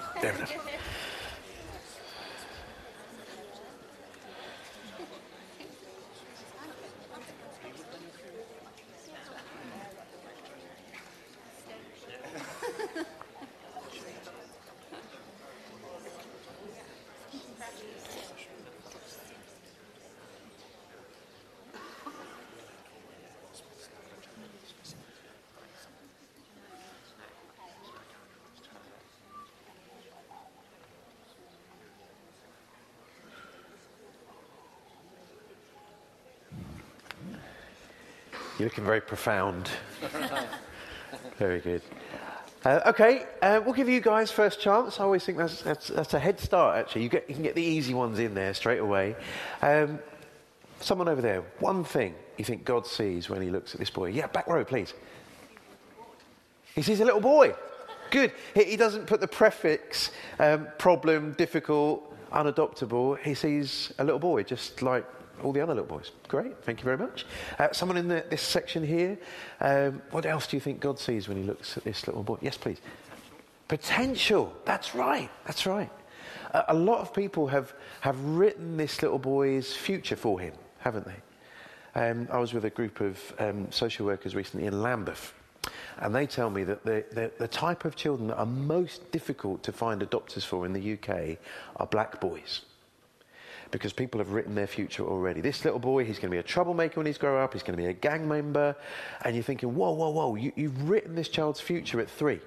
You're 38.59 38.69
looking 38.69 38.85
very 38.85 39.03
profound. 39.03 39.69
very 41.39 41.61
good. 41.61 41.83
Uh, 42.65 42.81
okay, 42.87 43.27
uh, 43.43 43.61
we'll 43.63 43.75
give 43.75 43.89
you 43.89 44.01
guys 44.01 44.31
first 44.31 44.61
chance. 44.61 44.99
I 44.99 45.05
always 45.05 45.25
think 45.25 45.37
that's, 45.37 45.61
that's, 45.61 45.89
that's 45.89 46.15
a 46.15 46.19
head 46.19 46.41
start, 46.41 46.79
actually. 46.79 47.03
You, 47.03 47.11
get, 47.11 47.29
you, 47.29 47.35
can 47.35 47.45
get 47.45 47.55
the 47.55 47.63
easy 47.63 47.93
ones 47.93 48.19
in 48.19 48.33
there 48.33 48.55
straight 48.55 48.79
away. 48.79 49.15
Um, 49.61 49.99
someone 50.81 51.07
over 51.07 51.21
there, 51.21 51.43
one 51.59 51.85
thing 51.85 52.15
you 52.39 52.47
think 52.47 52.65
God 52.65 52.87
sees 52.87 53.29
when 53.29 53.43
he 53.43 53.51
looks 53.51 53.75
at 53.75 53.79
this 53.79 53.91
boy. 53.91 54.07
Yeah, 54.07 54.27
back 54.27 54.47
row, 54.47 54.65
please. 54.65 54.95
He 56.75 56.81
sees 56.81 57.01
a 57.01 57.05
little 57.05 57.21
boy. 57.21 57.55
Good. 58.11 58.33
He, 58.55 58.65
he 58.65 58.77
doesn't 58.77 59.07
put 59.07 59.21
the 59.21 59.29
prefix 59.29 60.13
um, 60.39 60.67
problem, 60.79 61.33
difficult, 61.33 62.17
unadoptable. 62.33 63.19
He 63.19 63.35
sees 63.35 63.93
a 63.99 64.05
little 64.05 64.19
boy, 64.19 64.45
just 64.45 64.81
like 64.81 65.05
all 65.43 65.53
the 65.53 65.61
other 65.61 65.75
little 65.75 65.89
boys. 65.89 66.13
Great, 66.29 66.63
thank 66.65 66.81
you 66.81 66.85
very 66.85 66.99
much. 66.99 67.27
Uh, 67.59 67.69
someone 67.73 67.97
in 67.97 68.09
the, 68.09 68.25
this 68.31 68.43
section 68.43 68.87
here, 68.87 69.19
um, 69.61 70.03
what 70.11 70.27
else 70.27 70.47
do 70.47 70.57
you 70.57 70.61
think 70.61 70.81
God 70.81 70.99
sees 70.99 71.29
when 71.29 71.37
he 71.37 71.43
looks 71.43 71.77
at 71.77 71.85
this 71.85 72.07
little 72.07 72.23
boy? 72.23 72.39
Yes, 72.41 72.57
please. 72.57 72.81
Potential. 73.69 74.53
That's 74.65 74.95
right, 74.95 75.31
that's 75.45 75.67
right. 75.67 75.91
A 76.69 76.75
lot 76.75 77.01
of 77.01 77.13
people 77.13 77.49
have, 77.49 77.75
have 78.01 78.19
written 78.21 78.77
this 78.77 79.03
little 79.03 79.19
boy's 79.19 79.75
future 79.75 80.17
for 80.17 80.41
him, 80.41 80.55
haven't 80.79 81.07
they? 81.07 82.01
Um, 82.01 82.29
I 82.31 82.39
was 82.39 82.53
with 82.53 82.65
a 82.65 82.71
group 82.71 83.01
of 83.01 83.21
um, 83.39 83.71
social 83.71 84.07
workers 84.07 84.35
recently 84.35 84.67
in 84.67 84.83
Lambeth, 84.83 85.35
and 85.99 86.15
they 86.15 86.27
tell 86.27 86.51
me 86.51 86.63
that 86.65 86.85
the, 86.85 87.05
the, 87.11 87.33
the 87.39 87.49
type 87.49 87.85
of 87.85 87.97
children 87.97 88.29
that 88.29 88.37
are 88.37 88.47
most 88.47 89.11
difficult 89.11 89.63
to 89.65 89.73
find 89.73 90.03
adopters 90.03 90.45
for 90.45 90.67
in 90.67 90.73
the 90.73 90.93
UK 90.93 91.39
are 91.77 91.87
black 91.87 92.21
boys 92.21 92.63
because 93.71 93.93
people 93.93 94.19
have 94.19 94.33
written 94.33 94.55
their 94.55 94.67
future 94.67 95.05
already. 95.05 95.41
This 95.41 95.65
little 95.65 95.81
boy, 95.81 96.05
he's 96.05 96.17
going 96.17 96.31
to 96.31 96.35
be 96.35 96.39
a 96.39 96.43
troublemaker 96.43 97.01
when 97.01 97.07
he's 97.07 97.19
grown 97.19 97.43
up, 97.43 97.53
he's 97.53 97.63
going 97.63 97.77
to 97.77 97.83
be 97.83 97.89
a 97.89 97.93
gang 97.93 98.29
member. 98.29 98.77
And 99.23 99.35
you're 99.35 99.43
thinking, 99.43 99.75
whoa, 99.75 99.93
whoa, 99.93 100.11
whoa, 100.11 100.35
you, 100.37 100.53
you've 100.57 100.89
written 100.89 101.15
this 101.15 101.29
child's 101.29 101.61
future 101.61 102.01
at 102.01 102.11
three. 102.11 102.41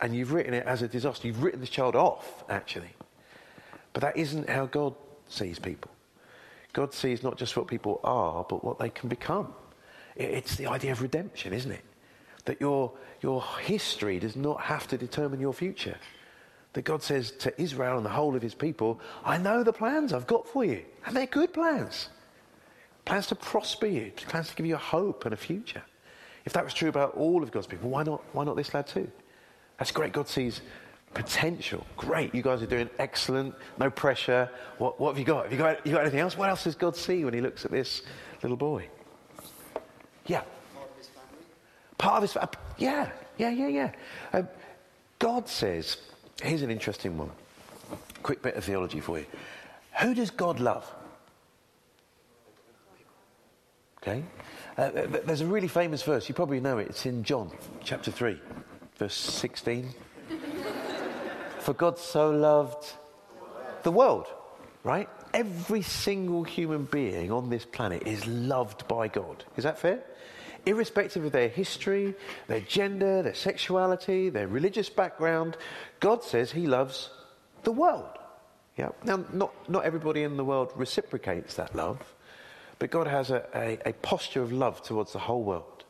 And 0.00 0.14
you've 0.14 0.32
written 0.32 0.54
it 0.54 0.66
as 0.66 0.82
a 0.82 0.88
disaster. 0.88 1.26
You've 1.26 1.42
written 1.42 1.60
this 1.60 1.70
child 1.70 1.96
off, 1.96 2.44
actually. 2.48 2.90
But 3.92 4.02
that 4.02 4.16
isn't 4.16 4.48
how 4.48 4.66
God 4.66 4.94
sees 5.28 5.58
people. 5.58 5.90
God 6.72 6.92
sees 6.92 7.22
not 7.22 7.38
just 7.38 7.56
what 7.56 7.66
people 7.66 8.00
are, 8.04 8.44
but 8.48 8.62
what 8.62 8.78
they 8.78 8.90
can 8.90 9.08
become. 9.08 9.54
It's 10.14 10.56
the 10.56 10.66
idea 10.66 10.92
of 10.92 11.00
redemption, 11.00 11.52
isn't 11.52 11.72
it? 11.72 11.84
That 12.44 12.60
your, 12.60 12.92
your 13.22 13.42
history 13.62 14.18
does 14.18 14.36
not 14.36 14.60
have 14.60 14.86
to 14.88 14.98
determine 14.98 15.40
your 15.40 15.54
future 15.54 15.96
that 16.76 16.84
God 16.84 17.02
says 17.02 17.30
to 17.38 17.58
Israel 17.60 17.96
and 17.96 18.04
the 18.04 18.10
whole 18.10 18.36
of 18.36 18.42
his 18.42 18.54
people, 18.54 19.00
I 19.24 19.38
know 19.38 19.62
the 19.62 19.72
plans 19.72 20.12
I've 20.12 20.26
got 20.26 20.46
for 20.46 20.62
you. 20.62 20.84
And 21.06 21.16
they're 21.16 21.24
good 21.24 21.54
plans. 21.54 22.10
Plans 23.06 23.28
to 23.28 23.34
prosper 23.34 23.86
you, 23.86 24.12
plans 24.28 24.50
to 24.50 24.54
give 24.54 24.66
you 24.66 24.74
a 24.74 24.78
hope 24.78 25.24
and 25.24 25.32
a 25.32 25.38
future. 25.38 25.82
If 26.44 26.52
that 26.52 26.62
was 26.62 26.74
true 26.74 26.90
about 26.90 27.16
all 27.16 27.42
of 27.42 27.50
God's 27.50 27.66
people, 27.66 27.88
why 27.88 28.02
not, 28.02 28.22
why 28.34 28.44
not 28.44 28.56
this 28.56 28.74
lad 28.74 28.86
too? 28.86 29.10
That's 29.78 29.90
great. 29.90 30.12
God 30.12 30.28
sees 30.28 30.60
potential. 31.14 31.86
Great. 31.96 32.34
You 32.34 32.42
guys 32.42 32.60
are 32.60 32.66
doing 32.66 32.90
excellent. 32.98 33.54
No 33.78 33.88
pressure. 33.88 34.50
What, 34.76 35.00
what 35.00 35.12
have 35.12 35.18
you 35.18 35.24
got? 35.24 35.44
Have 35.44 35.52
you 35.52 35.58
got, 35.58 35.86
you 35.86 35.92
got 35.92 36.02
anything 36.02 36.20
else? 36.20 36.36
What 36.36 36.50
else 36.50 36.64
does 36.64 36.74
God 36.74 36.94
see 36.94 37.24
when 37.24 37.32
he 37.32 37.40
looks 37.40 37.64
at 37.64 37.70
this 37.70 38.02
little 38.42 38.58
boy? 38.58 38.86
Yeah. 40.26 40.42
Part 40.74 40.90
of 40.90 40.96
his 40.98 41.06
family. 41.06 41.46
Part 41.96 42.16
of 42.16 42.22
his 42.22 42.32
family. 42.34 42.54
Yeah, 42.76 43.10
yeah, 43.38 43.48
yeah, 43.48 43.68
yeah. 43.68 43.92
Um, 44.34 44.48
God 45.18 45.48
says 45.48 45.96
Here's 46.42 46.62
an 46.62 46.70
interesting 46.70 47.16
one. 47.16 47.30
Quick 48.22 48.42
bit 48.42 48.56
of 48.56 48.64
theology 48.64 49.00
for 49.00 49.18
you. 49.18 49.26
Who 50.00 50.14
does 50.14 50.30
God 50.30 50.60
love? 50.60 50.90
Okay? 54.02 54.22
Uh, 54.76 54.90
there's 55.24 55.40
a 55.40 55.46
really 55.46 55.68
famous 55.68 56.02
verse. 56.02 56.28
You 56.28 56.34
probably 56.34 56.60
know 56.60 56.78
it. 56.78 56.88
It's 56.88 57.06
in 57.06 57.24
John 57.24 57.50
chapter 57.82 58.10
3, 58.10 58.38
verse 58.98 59.14
16. 59.14 59.88
For 61.60 61.72
God 61.72 61.98
so 61.98 62.30
loved 62.30 62.92
the 63.82 63.90
world, 63.90 64.26
right? 64.84 65.08
Every 65.32 65.82
single 65.82 66.44
human 66.44 66.84
being 66.84 67.32
on 67.32 67.48
this 67.50 67.64
planet 67.64 68.06
is 68.06 68.26
loved 68.26 68.86
by 68.86 69.08
God. 69.08 69.44
Is 69.56 69.64
that 69.64 69.78
fair? 69.78 70.04
Irrespective 70.66 71.24
of 71.24 71.32
their 71.32 71.48
history, 71.48 72.14
their 72.48 72.60
gender, 72.60 73.22
their 73.22 73.34
sexuality, 73.34 74.28
their 74.28 74.48
religious 74.48 74.90
background, 74.90 75.56
God 76.00 76.22
says 76.22 76.50
He 76.50 76.66
loves 76.66 77.10
the 77.62 77.72
world. 77.72 78.18
Yeah. 78.76 78.90
Now, 79.04 79.24
not, 79.32 79.70
not 79.70 79.84
everybody 79.84 80.22
in 80.22 80.36
the 80.36 80.44
world 80.44 80.72
reciprocates 80.76 81.54
that 81.54 81.74
love, 81.74 82.02
but 82.78 82.90
God 82.90 83.06
has 83.06 83.30
a, 83.30 83.46
a, 83.54 83.78
a 83.86 83.92
posture 83.94 84.42
of 84.42 84.52
love 84.52 84.82
towards 84.82 85.12
the 85.12 85.18
whole 85.18 85.42
world. 85.42 85.84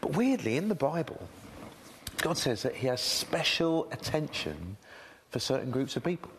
But 0.00 0.16
weirdly, 0.16 0.56
in 0.56 0.68
the 0.68 0.74
Bible, 0.74 1.28
God 2.18 2.36
says 2.36 2.62
that 2.62 2.74
He 2.76 2.88
has 2.88 3.00
special 3.00 3.88
attention 3.92 4.76
for 5.30 5.38
certain 5.38 5.70
groups 5.70 5.96
of 5.96 6.04
people. 6.04 6.30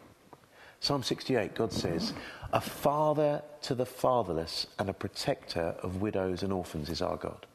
Psalm 0.82 1.04
68, 1.04 1.56
God 1.56 1.72
says, 1.72 2.14
A 2.54 2.62
father 2.62 3.42
to 3.64 3.76
the 3.76 3.86
fatherless 3.86 4.68
and 4.78 4.90
a 4.90 4.94
protector 4.94 5.76
of 5.84 6.02
widows 6.02 6.44
and 6.44 6.52
orphans 6.54 6.90
is 6.90 7.02
our 7.02 7.18
God. 7.18 7.46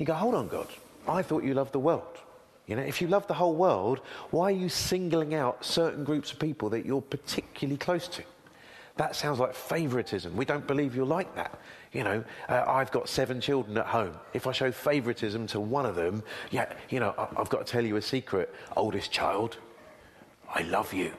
You 0.00 0.06
go, 0.06 0.14
hold 0.14 0.34
on, 0.34 0.48
God. 0.48 0.66
I 1.06 1.20
thought 1.20 1.44
you 1.44 1.52
loved 1.52 1.72
the 1.72 1.78
world. 1.78 2.18
You 2.66 2.74
know, 2.74 2.82
if 2.82 3.02
you 3.02 3.06
love 3.06 3.26
the 3.26 3.34
whole 3.34 3.54
world, 3.54 4.00
why 4.30 4.44
are 4.44 4.56
you 4.56 4.70
singling 4.70 5.34
out 5.34 5.62
certain 5.62 6.04
groups 6.04 6.32
of 6.32 6.38
people 6.38 6.70
that 6.70 6.86
you're 6.86 7.02
particularly 7.02 7.76
close 7.76 8.08
to? 8.08 8.22
That 8.96 9.14
sounds 9.14 9.38
like 9.38 9.54
favoritism. 9.54 10.34
We 10.34 10.46
don't 10.46 10.66
believe 10.66 10.96
you're 10.96 11.04
like 11.04 11.34
that. 11.36 11.60
You 11.92 12.04
know, 12.04 12.24
uh, 12.48 12.64
I've 12.66 12.90
got 12.90 13.10
seven 13.10 13.42
children 13.42 13.76
at 13.76 13.86
home. 13.86 14.14
If 14.32 14.46
I 14.46 14.52
show 14.52 14.72
favoritism 14.72 15.46
to 15.48 15.60
one 15.60 15.84
of 15.84 15.96
them, 15.96 16.22
yeah, 16.50 16.72
you 16.88 16.98
know, 16.98 17.14
I, 17.18 17.28
I've 17.38 17.50
got 17.50 17.66
to 17.66 17.70
tell 17.70 17.84
you 17.84 17.96
a 17.96 18.02
secret. 18.02 18.54
Oldest 18.78 19.12
child, 19.12 19.58
I 20.48 20.62
love 20.62 20.94
you. 20.94 21.12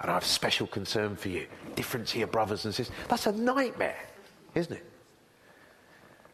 And 0.00 0.10
I 0.10 0.14
have 0.14 0.24
special 0.24 0.66
concern 0.66 1.14
for 1.14 1.28
you. 1.28 1.46
Difference 1.76 2.10
to 2.12 2.18
your 2.18 2.28
brothers 2.28 2.64
and 2.64 2.74
sisters. 2.74 2.96
That's 3.06 3.26
a 3.28 3.32
nightmare, 3.32 4.08
isn't 4.56 4.72
it? 4.72 4.84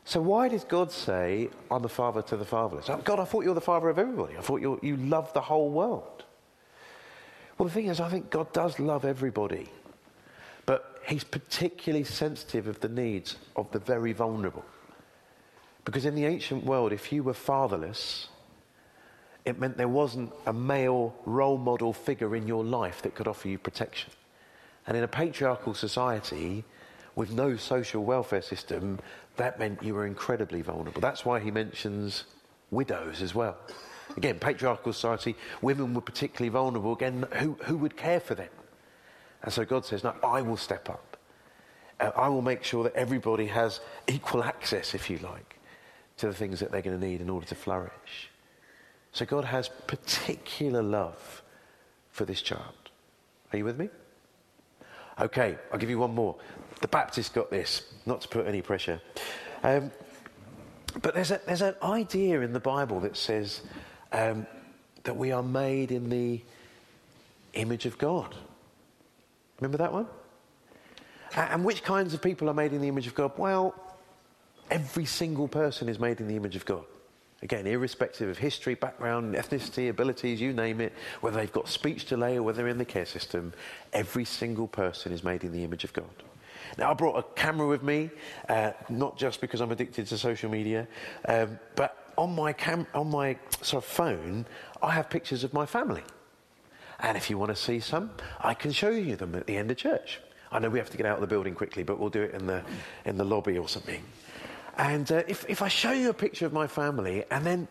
So 0.04 0.20
why 0.20 0.48
does 0.48 0.64
God 0.64 0.92
say, 0.92 1.48
I'm 1.70 1.82
the 1.82 1.88
father 1.88 2.20
to 2.22 2.36
the 2.36 2.44
fatherless? 2.44 2.90
Oh, 2.90 2.98
God, 2.98 3.20
I 3.20 3.24
thought 3.24 3.42
you 3.42 3.48
were 3.48 3.54
the 3.54 3.60
father 3.60 3.88
of 3.88 3.98
everybody. 3.98 4.36
I 4.36 4.42
thought 4.42 4.60
you, 4.60 4.78
you 4.82 4.96
love 4.98 5.32
the 5.32 5.40
whole 5.40 5.70
world. 5.70 6.24
Well, 7.56 7.68
the 7.68 7.74
thing 7.74 7.86
is, 7.86 8.00
I 8.00 8.10
think 8.10 8.30
God 8.30 8.52
does 8.52 8.78
love 8.78 9.04
everybody. 9.04 9.68
But 10.66 11.00
he's 11.06 11.24
particularly 11.24 12.04
sensitive 12.04 12.66
of 12.66 12.80
the 12.80 12.88
needs 12.88 13.36
of 13.56 13.70
the 13.70 13.78
very 13.78 14.12
vulnerable. 14.12 14.64
Because 15.86 16.04
in 16.04 16.14
the 16.14 16.26
ancient 16.26 16.64
world, 16.64 16.92
if 16.92 17.12
you 17.12 17.22
were 17.22 17.34
fatherless, 17.34 18.28
it 19.44 19.58
meant 19.58 19.76
there 19.76 19.88
wasn't 19.88 20.32
a 20.46 20.52
male 20.52 21.14
role 21.24 21.58
model 21.58 21.92
figure 21.92 22.36
in 22.36 22.46
your 22.46 22.64
life 22.64 23.02
that 23.02 23.14
could 23.14 23.28
offer 23.28 23.48
you 23.48 23.58
protection. 23.58 24.10
And 24.86 24.96
in 24.96 25.02
a 25.02 25.08
patriarchal 25.08 25.74
society, 25.74 26.64
with 27.16 27.30
no 27.30 27.56
social 27.56 28.04
welfare 28.04 28.42
system, 28.42 28.98
that 29.36 29.58
meant 29.58 29.82
you 29.82 29.94
were 29.94 30.06
incredibly 30.06 30.62
vulnerable. 30.62 31.00
That's 31.00 31.24
why 31.24 31.40
he 31.40 31.50
mentions 31.50 32.24
widows 32.70 33.22
as 33.22 33.34
well. 33.34 33.56
Again, 34.16 34.38
patriarchal 34.38 34.92
society, 34.92 35.34
women 35.60 35.94
were 35.94 36.00
particularly 36.00 36.50
vulnerable. 36.50 36.92
Again, 36.92 37.26
who, 37.34 37.56
who 37.64 37.76
would 37.78 37.96
care 37.96 38.20
for 38.20 38.34
them? 38.34 38.50
And 39.42 39.52
so 39.52 39.64
God 39.64 39.84
says, 39.84 40.04
No, 40.04 40.14
I 40.22 40.40
will 40.42 40.56
step 40.56 40.88
up. 40.88 41.16
Uh, 42.00 42.10
I 42.16 42.28
will 42.28 42.42
make 42.42 42.64
sure 42.64 42.84
that 42.84 42.94
everybody 42.94 43.46
has 43.46 43.80
equal 44.06 44.42
access, 44.42 44.94
if 44.94 45.10
you 45.10 45.18
like, 45.18 45.58
to 46.18 46.26
the 46.26 46.34
things 46.34 46.60
that 46.60 46.70
they're 46.70 46.82
going 46.82 46.98
to 46.98 47.06
need 47.06 47.20
in 47.20 47.30
order 47.30 47.46
to 47.46 47.54
flourish. 47.54 48.30
So 49.12 49.24
God 49.24 49.44
has 49.44 49.68
particular 49.68 50.82
love 50.82 51.42
for 52.10 52.24
this 52.24 52.42
child. 52.42 52.90
Are 53.52 53.58
you 53.58 53.64
with 53.64 53.78
me? 53.78 53.88
Okay, 55.20 55.56
I'll 55.72 55.78
give 55.78 55.90
you 55.90 55.98
one 55.98 56.14
more. 56.14 56.36
The 56.80 56.88
Baptist 56.88 57.34
got 57.34 57.50
this, 57.50 57.82
not 58.06 58.20
to 58.22 58.28
put 58.28 58.46
any 58.46 58.62
pressure. 58.62 59.00
Um, 59.62 59.90
but 61.02 61.14
there's, 61.14 61.30
a, 61.30 61.40
there's 61.46 61.62
an 61.62 61.74
idea 61.82 62.40
in 62.40 62.52
the 62.52 62.60
Bible 62.60 63.00
that 63.00 63.16
says 63.16 63.62
um, 64.12 64.46
that 65.04 65.16
we 65.16 65.32
are 65.32 65.42
made 65.42 65.90
in 65.90 66.08
the 66.10 66.40
image 67.54 67.86
of 67.86 67.98
God. 67.98 68.34
Remember 69.60 69.78
that 69.78 69.92
one? 69.92 70.06
And 71.36 71.64
which 71.64 71.82
kinds 71.82 72.14
of 72.14 72.22
people 72.22 72.48
are 72.48 72.54
made 72.54 72.72
in 72.72 72.80
the 72.80 72.88
image 72.88 73.06
of 73.06 73.14
God? 73.14 73.32
Well, 73.36 73.74
every 74.70 75.04
single 75.04 75.48
person 75.48 75.88
is 75.88 75.98
made 75.98 76.20
in 76.20 76.28
the 76.28 76.36
image 76.36 76.54
of 76.54 76.64
God. 76.64 76.84
Again, 77.42 77.66
irrespective 77.66 78.28
of 78.28 78.38
history, 78.38 78.74
background, 78.74 79.34
ethnicity, 79.34 79.90
abilities, 79.90 80.40
you 80.40 80.52
name 80.52 80.80
it, 80.80 80.92
whether 81.20 81.36
they've 81.36 81.52
got 81.52 81.68
speech 81.68 82.06
delay 82.06 82.36
or 82.36 82.42
whether 82.42 82.58
they're 82.58 82.68
in 82.68 82.78
the 82.78 82.84
care 82.84 83.04
system, 83.04 83.52
every 83.92 84.24
single 84.24 84.66
person 84.68 85.12
is 85.12 85.22
made 85.22 85.44
in 85.44 85.52
the 85.52 85.64
image 85.64 85.84
of 85.84 85.92
God. 85.92 86.22
Now, 86.76 86.90
I 86.90 86.94
brought 86.94 87.18
a 87.18 87.22
camera 87.40 87.66
with 87.68 87.82
me, 87.82 88.10
uh, 88.48 88.72
not 88.88 89.16
just 89.16 89.40
because 89.40 89.60
I'm 89.60 89.70
addicted 89.70 90.06
to 90.08 90.18
social 90.18 90.50
media, 90.50 90.88
um, 91.28 91.58
but 91.76 92.12
on 92.16 92.34
my, 92.34 92.52
cam- 92.52 92.86
on 92.94 93.10
my 93.10 93.36
sort 93.60 93.84
of 93.84 93.90
phone, 93.90 94.46
I 94.82 94.90
have 94.92 95.08
pictures 95.10 95.44
of 95.44 95.52
my 95.52 95.66
family. 95.66 96.02
And 97.00 97.16
if 97.16 97.30
you 97.30 97.38
want 97.38 97.50
to 97.50 97.56
see 97.56 97.80
some, 97.80 98.10
I 98.40 98.54
can 98.54 98.72
show 98.72 98.90
you 98.90 99.16
them 99.16 99.34
at 99.34 99.46
the 99.46 99.56
end 99.56 99.70
of 99.70 99.76
church. 99.76 100.20
I 100.50 100.58
know 100.58 100.68
we 100.68 100.78
have 100.78 100.90
to 100.90 100.96
get 100.96 101.06
out 101.06 101.16
of 101.16 101.20
the 101.20 101.26
building 101.26 101.54
quickly, 101.54 101.82
but 101.82 101.98
we'll 101.98 102.10
do 102.10 102.22
it 102.22 102.34
in 102.34 102.46
the, 102.46 102.62
in 103.04 103.16
the 103.16 103.24
lobby 103.24 103.58
or 103.58 103.68
something. 103.68 104.02
And 104.76 105.10
uh, 105.10 105.22
if, 105.28 105.44
if 105.48 105.62
I 105.62 105.68
show 105.68 105.92
you 105.92 106.10
a 106.10 106.14
picture 106.14 106.46
of 106.46 106.52
my 106.52 106.66
family 106.66 107.24
and 107.30 107.44
then 107.44 107.68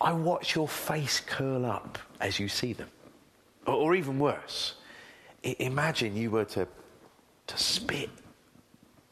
I 0.00 0.12
watch 0.12 0.54
your 0.54 0.68
face 0.68 1.20
curl 1.20 1.64
up 1.64 1.98
as 2.20 2.38
you 2.38 2.48
see 2.48 2.72
them, 2.72 2.88
or, 3.66 3.74
or 3.74 3.94
even 3.94 4.18
worse, 4.18 4.74
imagine 5.42 6.16
you 6.16 6.30
were 6.30 6.44
to, 6.46 6.66
to 7.46 7.58
spit 7.58 8.10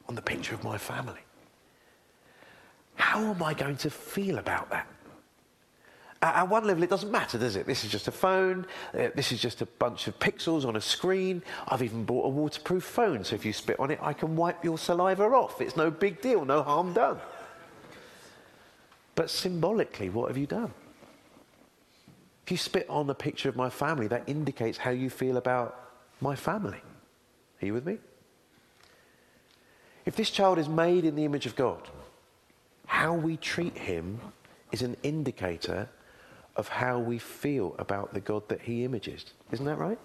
on 0.09 0.15
the 0.15 0.23
picture 0.23 0.55
of 0.55 0.65
my 0.65 0.79
family. 0.79 1.21
How 2.97 3.21
am 3.21 3.43
I 3.43 3.55
going 3.55 3.77
to 3.79 3.91
feel 3.91 4.39
about 4.39 4.71
that? 4.71 4.87
At 6.23 6.51
one 6.51 6.67
level, 6.67 6.83
it 6.83 6.91
doesn't 6.91 7.11
matter, 7.11 7.39
does 7.39 7.57
it? 7.57 7.67
This 7.67 7.83
is 7.83 7.91
just 7.91 8.07
a 8.07 8.13
phone. 8.13 8.67
Uh, 8.93 9.09
this 9.15 9.33
is 9.33 9.41
just 9.41 9.63
a 9.63 9.67
bunch 9.67 10.07
of 10.07 10.19
pixels 10.19 10.67
on 10.67 10.77
a 10.77 10.81
screen. 10.81 11.43
I've 11.67 11.83
even 11.83 12.05
bought 12.05 12.27
a 12.27 12.29
waterproof 12.29 12.85
phone, 12.85 13.25
so 13.25 13.35
if 13.35 13.45
you 13.47 13.55
spit 13.55 13.81
on 13.81 13.91
it, 13.91 13.99
I 14.03 14.13
can 14.13 14.37
wipe 14.37 14.63
your 14.63 14.77
saliva 14.77 15.25
off. 15.25 15.63
It's 15.63 15.79
no 15.79 15.91
big 15.91 16.21
deal, 16.21 16.45
no 16.45 16.63
harm 16.63 16.93
done. 16.93 17.19
But 19.15 19.31
symbolically, 19.31 20.11
what 20.11 20.29
have 20.29 20.37
you 20.37 20.47
done? 20.47 20.75
If 22.45 22.51
you 22.51 22.59
spit 22.59 22.87
on 22.91 23.09
a 23.09 23.15
picture 23.15 23.49
of 23.49 23.57
my 23.57 23.71
family, 23.71 24.07
that 24.09 24.25
indicates 24.27 24.77
how 24.77 24.91
you 24.91 25.09
feel 25.09 25.39
about 25.39 25.91
my 26.21 26.37
family. 26.37 26.83
Are 27.63 27.67
you 27.67 27.73
with 27.73 27.87
me? 27.87 27.97
If 30.07 30.17
this 30.17 30.31
child 30.31 30.59
is 30.59 30.69
made 30.69 31.05
in 31.05 31.15
the 31.15 31.25
image 31.25 31.47
of 31.47 31.57
God, 31.57 31.89
how 32.87 33.15
we 33.15 33.37
treat 33.37 33.77
him 33.77 34.21
is 34.73 34.83
an 34.83 34.97
indicator 35.03 35.89
of 36.57 36.69
how 36.69 36.99
we 36.99 37.19
feel 37.19 37.75
about 37.79 38.13
the 38.13 38.21
God 38.21 38.49
that 38.49 38.61
he 38.61 38.85
images. 38.85 39.25
Isn't 39.53 39.67
that 39.67 39.79
right? 39.79 39.99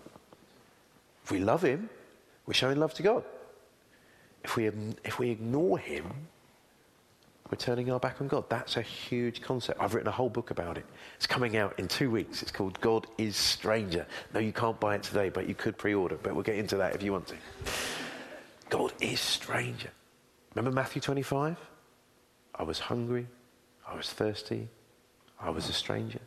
If 1.24 1.32
we 1.32 1.40
love 1.40 1.64
him, 1.64 1.90
we're 2.46 2.54
showing 2.54 2.80
love 2.80 2.94
to 2.96 3.04
God. 3.04 3.24
If 4.44 4.56
we, 4.56 4.68
um, 4.68 4.96
if 5.04 5.18
we 5.18 5.32
ignore 5.32 5.80
him, 5.80 6.06
we're 7.50 7.58
turning 7.58 7.92
our 7.92 8.00
back 8.00 8.22
on 8.22 8.28
God. 8.28 8.50
That's 8.50 8.78
a 8.78 8.82
huge 8.82 9.42
concept. 9.42 9.80
I've 9.82 9.94
written 9.94 10.08
a 10.08 10.12
whole 10.12 10.30
book 10.30 10.52
about 10.52 10.78
it. 10.78 10.86
It's 11.16 11.28
coming 11.28 11.58
out 11.58 11.78
in 11.80 11.88
two 11.88 12.10
weeks. 12.12 12.42
It's 12.42 12.52
called 12.52 12.80
God 12.82 13.08
is 13.18 13.36
Stranger. 13.36 14.06
No, 14.34 14.40
you 14.40 14.52
can't 14.52 14.80
buy 14.80 14.96
it 14.96 15.04
today, 15.04 15.30
but 15.30 15.48
you 15.48 15.56
could 15.56 15.78
pre 15.78 15.94
order. 15.94 16.18
But 16.22 16.34
we'll 16.34 16.44
get 16.44 16.56
into 16.56 16.78
that 16.78 16.96
if 16.96 17.04
you 17.04 17.12
want 17.12 17.28
to. 17.28 17.36
God 18.78 18.94
is 19.00 19.20
stranger. 19.20 19.92
Remember 20.54 20.74
Matthew 20.74 21.02
25? 21.02 21.58
I 22.56 22.64
was 22.64 22.80
hungry. 22.80 23.28
I 23.88 23.96
was 23.96 24.12
thirsty. 24.12 24.68
I 25.40 25.50
was 25.50 25.70
a 25.70 25.74
stranger 25.74 26.22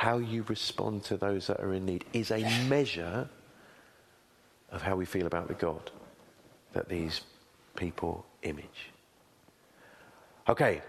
how 0.00 0.16
you 0.16 0.42
respond 0.48 1.04
to 1.04 1.14
those 1.18 1.46
that 1.46 1.60
are 1.60 1.74
in 1.74 1.84
need 1.84 2.06
is 2.14 2.30
a 2.30 2.40
measure 2.70 3.28
of 4.70 4.80
how 4.80 4.96
we 4.96 5.04
feel 5.04 5.26
about 5.26 5.46
the 5.46 5.52
God 5.52 5.90
that 6.72 6.88
these 6.88 7.20
people 7.76 8.24
image. 8.42 8.88
Okay, 10.48 10.80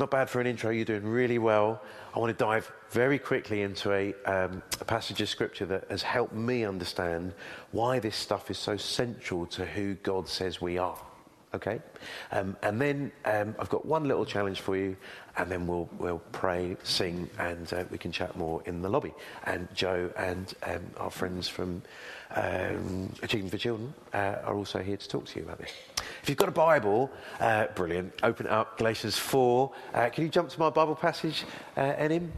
not 0.00 0.10
bad 0.10 0.30
for 0.30 0.40
an 0.40 0.46
intro. 0.46 0.70
You're 0.70 0.86
doing 0.86 1.06
really 1.06 1.38
well. 1.38 1.82
I 2.14 2.18
want 2.18 2.36
to 2.36 2.44
dive 2.44 2.72
very 2.88 3.18
quickly 3.18 3.62
into 3.62 3.92
a, 3.92 4.14
um, 4.24 4.62
a, 4.80 4.84
passage 4.84 5.20
of 5.20 5.28
scripture 5.28 5.66
that 5.66 5.84
has 5.90 6.02
helped 6.02 6.32
me 6.32 6.64
understand 6.64 7.34
why 7.70 7.98
this 8.00 8.16
stuff 8.16 8.50
is 8.50 8.58
so 8.58 8.76
central 8.76 9.46
to 9.46 9.64
who 9.64 9.94
God 9.96 10.26
says 10.26 10.60
we 10.60 10.78
are. 10.78 10.98
Okay? 11.52 11.80
Um, 12.32 12.56
and 12.62 12.80
then 12.80 13.12
um, 13.26 13.54
I've 13.58 13.68
got 13.68 13.84
one 13.84 14.04
little 14.04 14.24
challenge 14.24 14.60
for 14.60 14.76
you, 14.76 14.96
and 15.36 15.50
then 15.50 15.66
we'll, 15.66 15.88
we'll 15.98 16.22
pray, 16.32 16.76
sing, 16.82 17.28
and 17.38 17.72
uh, 17.72 17.84
we 17.90 17.98
can 17.98 18.10
chat 18.10 18.36
more 18.36 18.62
in 18.64 18.82
the 18.82 18.88
lobby. 18.88 19.12
And 19.44 19.68
Joe 19.74 20.10
and 20.16 20.52
um, 20.62 20.90
our 20.96 21.10
friends 21.10 21.46
from 21.46 21.82
um, 22.34 23.12
Achieving 23.22 23.50
for 23.50 23.58
Children 23.58 23.92
uh, 24.14 24.36
are 24.44 24.54
also 24.54 24.78
here 24.78 24.96
to 24.96 25.08
talk 25.08 25.26
to 25.26 25.38
you 25.38 25.44
about 25.44 25.58
this. 25.58 25.72
If 26.22 26.28
you've 26.28 26.38
got 26.38 26.48
a 26.48 26.52
Bible, 26.52 27.10
uh, 27.38 27.66
brilliant, 27.74 28.12
open 28.22 28.46
up, 28.46 28.76
Galatians 28.76 29.16
4. 29.16 29.72
Uh, 29.94 30.08
can 30.10 30.24
you 30.24 30.30
jump 30.30 30.50
to 30.50 30.60
my 30.60 30.68
Bible 30.68 30.94
passage, 30.94 31.44
uh, 31.76 31.80
Enim? 31.80 32.32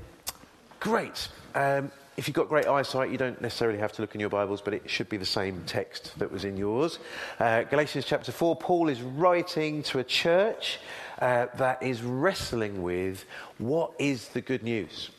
Great. 0.79 1.29
Um, 1.55 1.91
if 2.17 2.29
you've 2.29 2.35
got 2.35 2.49
great 2.49 2.67
eyesight, 2.67 3.11
you 3.11 3.19
don't 3.19 3.41
necessarily 3.41 3.79
have 3.79 3.93
to 3.93 4.03
look 4.03 4.15
in 4.15 4.21
your 4.21 4.31
Bibles, 4.31 4.61
but 4.61 4.75
it 4.75 4.89
should 4.89 5.09
be 5.09 5.17
the 5.17 5.27
same 5.27 5.63
text 5.67 6.17
that 6.19 6.31
was 6.31 6.45
in 6.45 6.57
yours. 6.57 6.99
Uh, 7.41 7.63
Galatians 7.63 8.05
chapter 8.05 8.31
4, 8.31 8.55
Paul 8.57 8.89
is 8.89 9.01
writing 9.01 9.83
to 9.85 9.99
a 9.99 10.05
church 10.05 10.79
uh, 11.21 11.47
that 11.57 11.83
is 11.83 12.03
wrestling 12.03 12.83
with 12.83 13.25
what 13.59 13.93
is 13.99 14.29
the 14.29 14.41
good 14.41 14.63
news? 14.63 15.11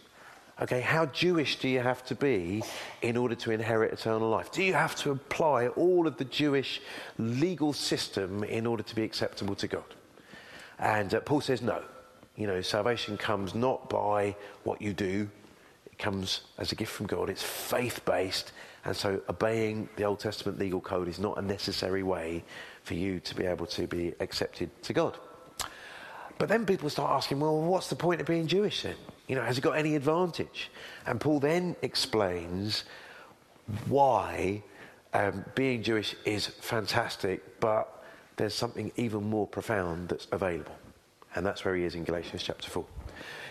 Okay, 0.62 0.82
how 0.82 1.08
Jewish 1.08 1.58
do 1.58 1.68
you 1.68 1.80
have 1.80 2.06
to 2.06 2.16
be 2.16 2.64
in 3.02 3.18
order 3.18 3.34
to 3.36 3.52
inherit 3.52 3.92
eternal 3.92 4.30
life? 4.30 4.52
Do 4.52 4.62
you 4.62 4.74
have 4.74 4.96
to 4.98 5.10
apply 5.10 5.70
all 5.70 6.06
of 6.06 6.18
the 6.18 6.26
Jewish 6.26 6.80
legal 7.18 7.74
system 7.74 8.44
in 8.44 8.68
order 8.68 8.84
to 8.84 8.96
be 8.96 9.02
acceptable 9.02 9.56
to 9.56 9.68
God? 9.68 9.96
And 10.78 11.14
uh, 11.16 11.22
Paul 11.22 11.42
says 11.42 11.64
no. 11.64 11.82
You 12.36 12.46
know, 12.46 12.62
salvation 12.62 13.18
comes 13.18 13.56
not 13.56 13.90
by 13.90 14.36
what 14.64 14.80
you 14.80 14.94
do, 14.94 15.28
it 15.88 15.98
comes 15.98 16.42
as 16.60 16.72
a 16.72 16.76
gift 16.76 16.92
from 16.92 17.08
God. 17.08 17.30
It's 17.30 17.44
faith 17.44 18.06
based. 18.06 18.52
And 18.86 18.96
so 18.96 19.22
obeying 19.30 19.90
the 19.96 20.04
Old 20.04 20.20
Testament 20.20 20.60
legal 20.60 20.82
code 20.82 21.08
is 21.08 21.20
not 21.20 21.38
a 21.38 21.42
necessary 21.42 22.04
way 22.04 22.44
for 22.84 22.94
you 22.94 23.20
to 23.22 23.36
be 23.36 23.46
able 23.46 23.66
to 23.68 23.88
be 23.88 24.14
accepted 24.20 24.70
to 24.84 24.94
God. 24.94 25.18
But 26.38 26.50
then 26.50 26.66
people 26.66 26.90
start 26.90 27.12
asking, 27.12 27.40
well, 27.40 27.60
what's 27.62 27.90
the 27.90 27.96
point 27.96 28.22
of 28.22 28.28
being 28.28 28.46
Jewish 28.46 28.84
then? 28.84 28.96
You 29.28 29.36
know, 29.36 29.42
has 29.44 29.58
it 29.58 29.62
got 29.62 29.78
any 29.78 29.96
advantage? 29.96 30.70
And 31.06 31.20
Paul 31.20 31.40
then 31.40 31.76
explains 31.82 32.84
why 33.88 34.64
um, 35.14 35.46
being 35.56 35.84
Jewish 35.84 36.16
is 36.26 36.48
fantastic, 36.48 37.60
but 37.60 38.04
there's 38.36 38.54
something 38.54 38.92
even 38.98 39.24
more 39.24 39.48
profound 39.48 40.10
that's 40.10 40.28
available. 40.32 40.76
And 41.36 41.46
that's 41.46 41.64
where 41.64 41.76
he 41.76 41.84
is 41.84 41.96
in 41.96 42.04
Galatians 42.04 42.44
chapter 42.44 42.70
4. 42.70 42.86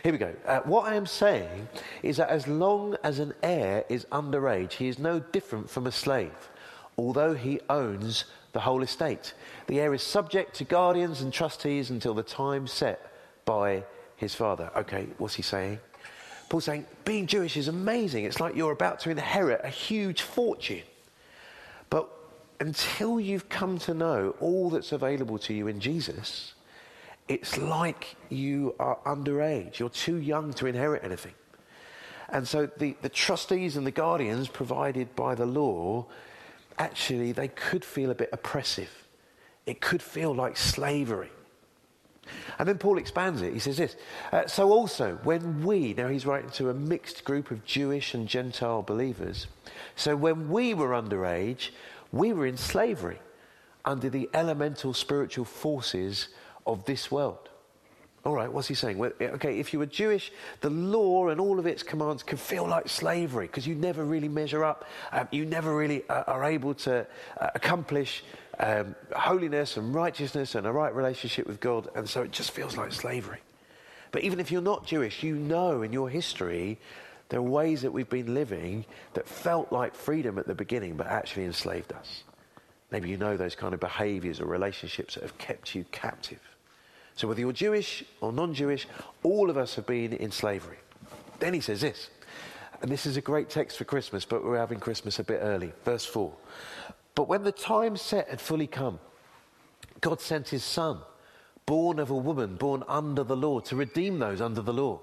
Here 0.03 0.13
we 0.13 0.19
go. 0.19 0.35
Uh, 0.47 0.61
what 0.61 0.87
I 0.87 0.95
am 0.95 1.07
saying 1.07 1.69
is 2.03 2.17
that 2.17 2.29
as 2.29 2.47
long 2.47 2.97
as 3.05 3.19
an 3.19 3.33
heir 3.43 3.85
is 3.89 4.05
underage, 4.13 4.73
he 4.73 4.89
is 4.89 4.99
no 4.99 5.21
different 5.21 5.71
from 5.71 5.87
a 5.87 5.93
slave, 5.93 6.51
although 6.99 7.35
he 7.35 7.61
owns 7.71 8.25
the 8.53 8.61
whole 8.61 8.83
estate. 8.83 9.35
The 9.69 9.81
heir 9.81 9.95
is 9.95 10.03
subject 10.03 10.55
to 10.57 10.65
guardians 10.65 11.23
and 11.23 11.33
trustees 11.33 11.91
until 11.91 12.15
the 12.15 12.23
time 12.23 12.67
set 12.67 13.13
by 13.45 13.85
his 14.23 14.35
father. 14.35 14.71
Okay, 14.77 15.09
what's 15.19 15.35
he 15.35 15.43
saying? 15.43 15.79
Paul's 16.49 16.65
saying 16.65 16.87
being 17.05 17.27
Jewish 17.27 17.57
is 17.57 17.69
amazing. 17.69 18.25
It's 18.25 18.41
like 18.41 18.57
you're 18.57 18.73
about 18.73 19.01
to 19.01 19.11
inherit 19.11 19.61
a 19.65 19.69
huge 19.69 20.23
fortune. 20.23 20.83
But 21.91 22.09
until 22.61 23.21
you've 23.21 23.49
come 23.49 23.79
to 23.81 23.95
know 23.95 24.35
all 24.41 24.71
that's 24.71 24.93
available 24.93 25.39
to 25.41 25.55
you 25.55 25.67
in 25.67 25.81
Jesus, 25.81 26.55
it's 27.29 27.59
like 27.59 28.17
you 28.29 28.75
are 28.79 28.99
underage. 29.05 29.79
You're 29.79 29.89
too 29.89 30.17
young 30.17 30.53
to 30.55 30.67
inherit 30.67 31.05
anything. 31.05 31.35
And 32.29 32.47
so 32.47 32.67
the, 32.79 32.97
the 33.03 33.09
trustees 33.09 33.77
and 33.77 33.87
the 33.87 33.91
guardians 33.91 34.49
provided 34.49 35.15
by 35.15 35.35
the 35.35 35.47
law, 35.47 36.07
actually, 36.79 37.33
they 37.33 37.49
could 37.49 37.85
feel 37.85 38.11
a 38.11 38.15
bit 38.15 38.31
oppressive. 38.33 38.91
It 39.67 39.81
could 39.81 40.03
feel 40.03 40.35
like 40.35 40.57
slavery. 40.57 41.31
And 42.59 42.69
then 42.69 42.79
Paul 42.79 42.99
expands 42.99 43.43
it. 43.43 43.53
He 43.53 43.59
says 43.59 43.77
this 43.77 43.97
uh, 44.33 44.47
So 44.47 44.71
also, 44.71 45.19
when 45.25 45.65
we, 45.65 45.95
now 45.95 46.09
he's 46.09 46.27
writing 46.27 46.51
to 46.51 46.71
a 46.71 46.75
mixed 46.75 47.25
group 47.25 47.51
of 47.51 47.65
Jewish 47.65 48.15
and 48.15 48.29
Gentile 48.29 48.83
believers, 48.83 49.47
so 49.97 50.17
when 50.17 50.49
we 50.49 50.75
were 50.75 50.91
underage, 50.91 51.71
we 52.13 52.33
were 52.33 52.47
in 52.47 52.57
slavery 52.57 53.19
under 53.85 54.09
the 54.09 54.29
elemental 54.35 54.95
spiritual 54.95 55.45
forces 55.45 56.29
of 56.67 56.85
this 56.85 57.11
world. 57.11 57.49
All 58.25 58.35
right, 58.35 58.53
what's 58.53 58.69
he 58.69 58.75
saying? 58.75 58.99
Well, 58.99 59.11
okay, 59.21 59.59
if 59.59 59.73
you 59.73 59.81
were 59.81 59.87
Jewish, 59.87 60.31
the 60.61 60.71
law 60.71 61.29
and 61.31 61.41
all 61.41 61.59
of 61.59 61.67
its 61.67 61.83
commands 61.83 62.23
can 62.23 62.39
feel 62.39 62.65
like 62.69 62.89
slavery 62.89 63.49
because 63.49 63.67
you 63.67 63.75
never 63.75 64.05
really 64.05 64.29
measure 64.29 64.63
up. 64.63 64.85
Um, 65.11 65.27
you 65.33 65.45
never 65.45 65.75
really 65.75 66.09
uh, 66.09 66.23
are 66.29 66.45
able 66.45 66.75
to 66.75 67.05
uh, 67.41 67.51
accomplish 67.57 68.23
um, 68.59 68.95
holiness 69.15 69.77
and 69.77 69.95
righteousness 69.95 70.55
and 70.55 70.67
a 70.67 70.73
right 70.73 70.95
relationship 70.95 71.47
with 71.47 71.61
God, 71.61 71.89
and 71.95 72.09
so 72.09 72.23
it 72.23 72.33
just 72.33 72.51
feels 72.51 72.77
like 72.77 72.93
slavery. 72.93 73.41
But 74.11 74.23
even 74.23 74.41
if 74.41 74.53
you're 74.53 74.63
not 74.63 74.87
Jewish, 74.87 75.23
you 75.23 75.35
know 75.35 75.83
in 75.83 75.93
your 75.93 76.09
history 76.09 76.79
there 77.31 77.41
are 77.41 77.43
ways 77.43 77.81
that 77.81 77.91
we've 77.91 78.11
been 78.11 78.35
living 78.35 78.85
that 79.15 79.27
felt 79.27 79.73
like 79.73 79.95
freedom 79.95 80.39
at 80.39 80.47
the 80.47 80.55
beginning 80.55 80.97
but 80.97 81.07
actually 81.07 81.45
enslaved 81.45 81.91
us. 81.95 82.25
Maybe 82.91 83.09
you 83.09 83.17
know 83.17 83.39
those 83.39 83.55
kind 83.55 83.73
of 83.73 83.81
behaviors 83.81 84.39
or 84.39 84.45
relationships 84.45 85.15
that 85.15 85.23
have 85.23 85.39
kept 85.39 85.75
you 85.75 85.87
captive. 85.93 86.41
So, 87.15 87.27
whether 87.27 87.41
you're 87.41 87.53
Jewish 87.53 88.05
or 88.21 88.33
non 88.33 88.53
Jewish, 88.53 88.87
all 89.23 89.49
of 89.49 89.57
us 89.57 89.75
have 89.77 89.87
been 89.87 90.13
in 90.13 90.31
slavery. 90.31 90.77
Then 91.41 91.55
he 91.55 91.61
says 91.61 91.81
this, 91.81 92.11
and 92.83 92.91
this 92.91 93.07
is 93.07 93.17
a 93.17 93.23
great 93.23 93.49
text 93.49 93.79
for 93.79 93.85
Christmas, 93.85 94.27
but 94.27 94.45
we're 94.45 94.59
having 94.59 94.79
Christmas 94.79 95.19
a 95.19 95.25
bit 95.25 95.41
early. 95.43 95.73
Verse 95.85 96.05
4. 96.05 96.33
But 97.15 97.29
when 97.29 97.43
the 97.43 97.53
time 97.53 97.97
set 97.97 98.29
had 98.29 98.41
fully 98.41 98.67
come, 98.67 98.99
God 100.01 100.21
sent 100.21 100.49
his 100.49 100.65
son, 100.65 100.99
born 101.67 101.99
of 101.99 102.11
a 102.11 102.17
woman, 102.17 102.57
born 102.57 102.83
under 102.89 103.23
the 103.23 103.37
law, 103.37 103.61
to 103.61 103.77
redeem 103.77 104.19
those 104.19 104.41
under 104.41 104.63
the 104.63 104.73
law, 104.73 105.01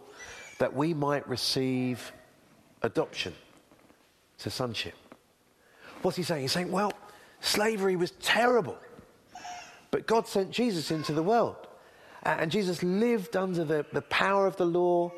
that 0.58 0.74
we 0.76 0.94
might 0.94 1.28
receive 1.28 2.12
adoption 2.82 3.34
to 4.40 4.50
sonship. 4.50 4.96
What's 6.02 6.18
he 6.18 6.24
saying? 6.24 6.42
He's 6.42 6.52
saying, 6.52 6.72
well, 6.72 6.94
slavery 7.42 7.96
was 7.96 8.12
terrible, 8.22 8.78
but 9.92 10.08
God 10.08 10.28
sent 10.28 10.52
Jesus 10.52 10.92
into 10.92 11.14
the 11.14 11.24
world 11.24 11.68
and 12.24 12.52
Jesus 12.52 12.84
lived 12.84 13.36
under 13.36 13.64
the, 13.64 13.86
the 13.94 14.02
power 14.04 14.46
of 14.46 14.58
the 14.58 14.66
law. 14.66 15.12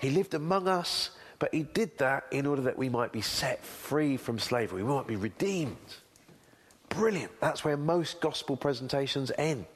He 0.00 0.10
lived 0.10 0.34
among 0.34 0.68
us, 0.68 1.10
but 1.38 1.54
he 1.54 1.62
did 1.62 1.96
that 1.98 2.24
in 2.30 2.46
order 2.46 2.62
that 2.62 2.76
we 2.76 2.88
might 2.88 3.12
be 3.12 3.22
set 3.22 3.64
free 3.64 4.16
from 4.16 4.38
slavery. 4.38 4.82
We 4.82 4.92
might 4.92 5.06
be 5.06 5.16
redeemed. 5.16 5.76
Brilliant. 6.94 7.32
That's 7.40 7.64
where 7.64 7.76
most 7.76 8.20
gospel 8.20 8.56
presentations 8.56 9.32
end. 9.38 9.66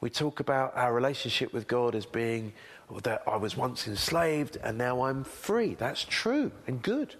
We 0.00 0.10
talk 0.10 0.40
about 0.40 0.76
our 0.76 0.92
relationship 0.92 1.52
with 1.52 1.66
God 1.66 1.94
as 1.94 2.06
being 2.06 2.52
that 3.02 3.22
I 3.26 3.36
was 3.36 3.56
once 3.56 3.88
enslaved 3.88 4.58
and 4.62 4.76
now 4.76 5.02
I'm 5.02 5.24
free. 5.24 5.74
That's 5.74 6.04
true 6.04 6.52
and 6.66 6.82
good. 6.82 7.14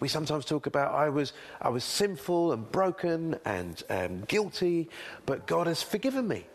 We 0.00 0.08
sometimes 0.08 0.44
talk 0.44 0.66
about 0.66 0.94
I 0.94 1.08
was, 1.08 1.32
I 1.60 1.68
was 1.68 1.84
sinful 1.84 2.52
and 2.52 2.70
broken 2.70 3.36
and 3.44 3.82
um, 3.90 4.22
guilty, 4.22 4.88
but 5.26 5.46
God 5.46 5.66
has 5.66 5.82
forgiven 5.82 6.28
me. 6.28 6.46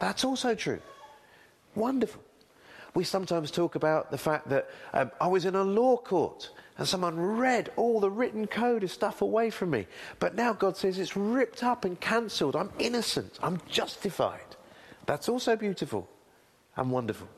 That's 0.00 0.24
also 0.24 0.54
true. 0.54 0.80
Wonderful. 1.74 2.22
We 2.94 3.04
sometimes 3.04 3.50
talk 3.50 3.74
about 3.74 4.10
the 4.10 4.18
fact 4.18 4.48
that 4.50 4.70
um, 4.92 5.10
I 5.20 5.26
was 5.26 5.44
in 5.44 5.56
a 5.56 5.64
law 5.64 5.96
court 5.96 6.50
and 6.78 6.86
someone 6.86 7.18
read 7.18 7.70
all 7.76 8.00
the 8.00 8.10
written 8.10 8.46
code 8.46 8.84
of 8.84 8.90
stuff 8.90 9.20
away 9.20 9.50
from 9.50 9.70
me. 9.70 9.86
But 10.20 10.34
now 10.34 10.52
God 10.52 10.76
says 10.76 10.98
it's 10.98 11.16
ripped 11.16 11.62
up 11.62 11.84
and 11.84 12.00
cancelled. 12.00 12.54
I'm 12.54 12.70
innocent. 12.78 13.38
I'm 13.42 13.60
justified. 13.68 14.56
That's 15.06 15.28
also 15.28 15.56
beautiful 15.56 16.08
and 16.76 16.90
wonderful. 16.90 17.28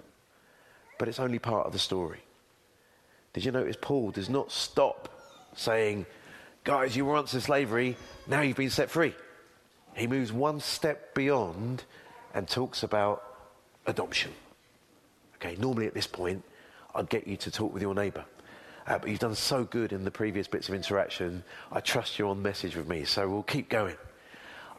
But 0.98 1.08
it's 1.08 1.20
only 1.20 1.38
part 1.38 1.66
of 1.66 1.72
the 1.72 1.78
story. 1.78 2.20
Did 3.32 3.44
you 3.44 3.52
notice 3.52 3.76
Paul 3.80 4.10
does 4.10 4.30
not 4.30 4.52
stop 4.52 5.08
saying, 5.54 6.06
Guys, 6.64 6.96
you 6.96 7.04
were 7.04 7.12
once 7.12 7.32
in 7.32 7.40
slavery, 7.40 7.96
now 8.26 8.40
you've 8.40 8.56
been 8.56 8.70
set 8.70 8.90
free. 8.90 9.14
He 9.94 10.06
moves 10.06 10.32
one 10.32 10.60
step 10.60 11.14
beyond 11.14 11.84
and 12.34 12.48
talks 12.48 12.82
about 12.82 13.22
adoption. 13.86 14.32
Okay, 15.36 15.56
normally 15.56 15.86
at 15.86 15.94
this 15.94 16.06
point, 16.06 16.42
I'd 16.94 17.08
get 17.08 17.26
you 17.26 17.36
to 17.38 17.50
talk 17.50 17.72
with 17.72 17.82
your 17.82 17.94
neighbour. 17.94 18.24
Uh, 18.86 18.98
but 18.98 19.10
you've 19.10 19.18
done 19.18 19.34
so 19.34 19.64
good 19.64 19.92
in 19.92 20.04
the 20.04 20.10
previous 20.10 20.46
bits 20.46 20.68
of 20.68 20.74
interaction. 20.74 21.42
I 21.72 21.80
trust 21.80 22.18
you're 22.18 22.28
on 22.28 22.40
message 22.40 22.76
with 22.76 22.88
me, 22.88 23.04
so 23.04 23.28
we'll 23.28 23.42
keep 23.42 23.68
going. 23.68 23.96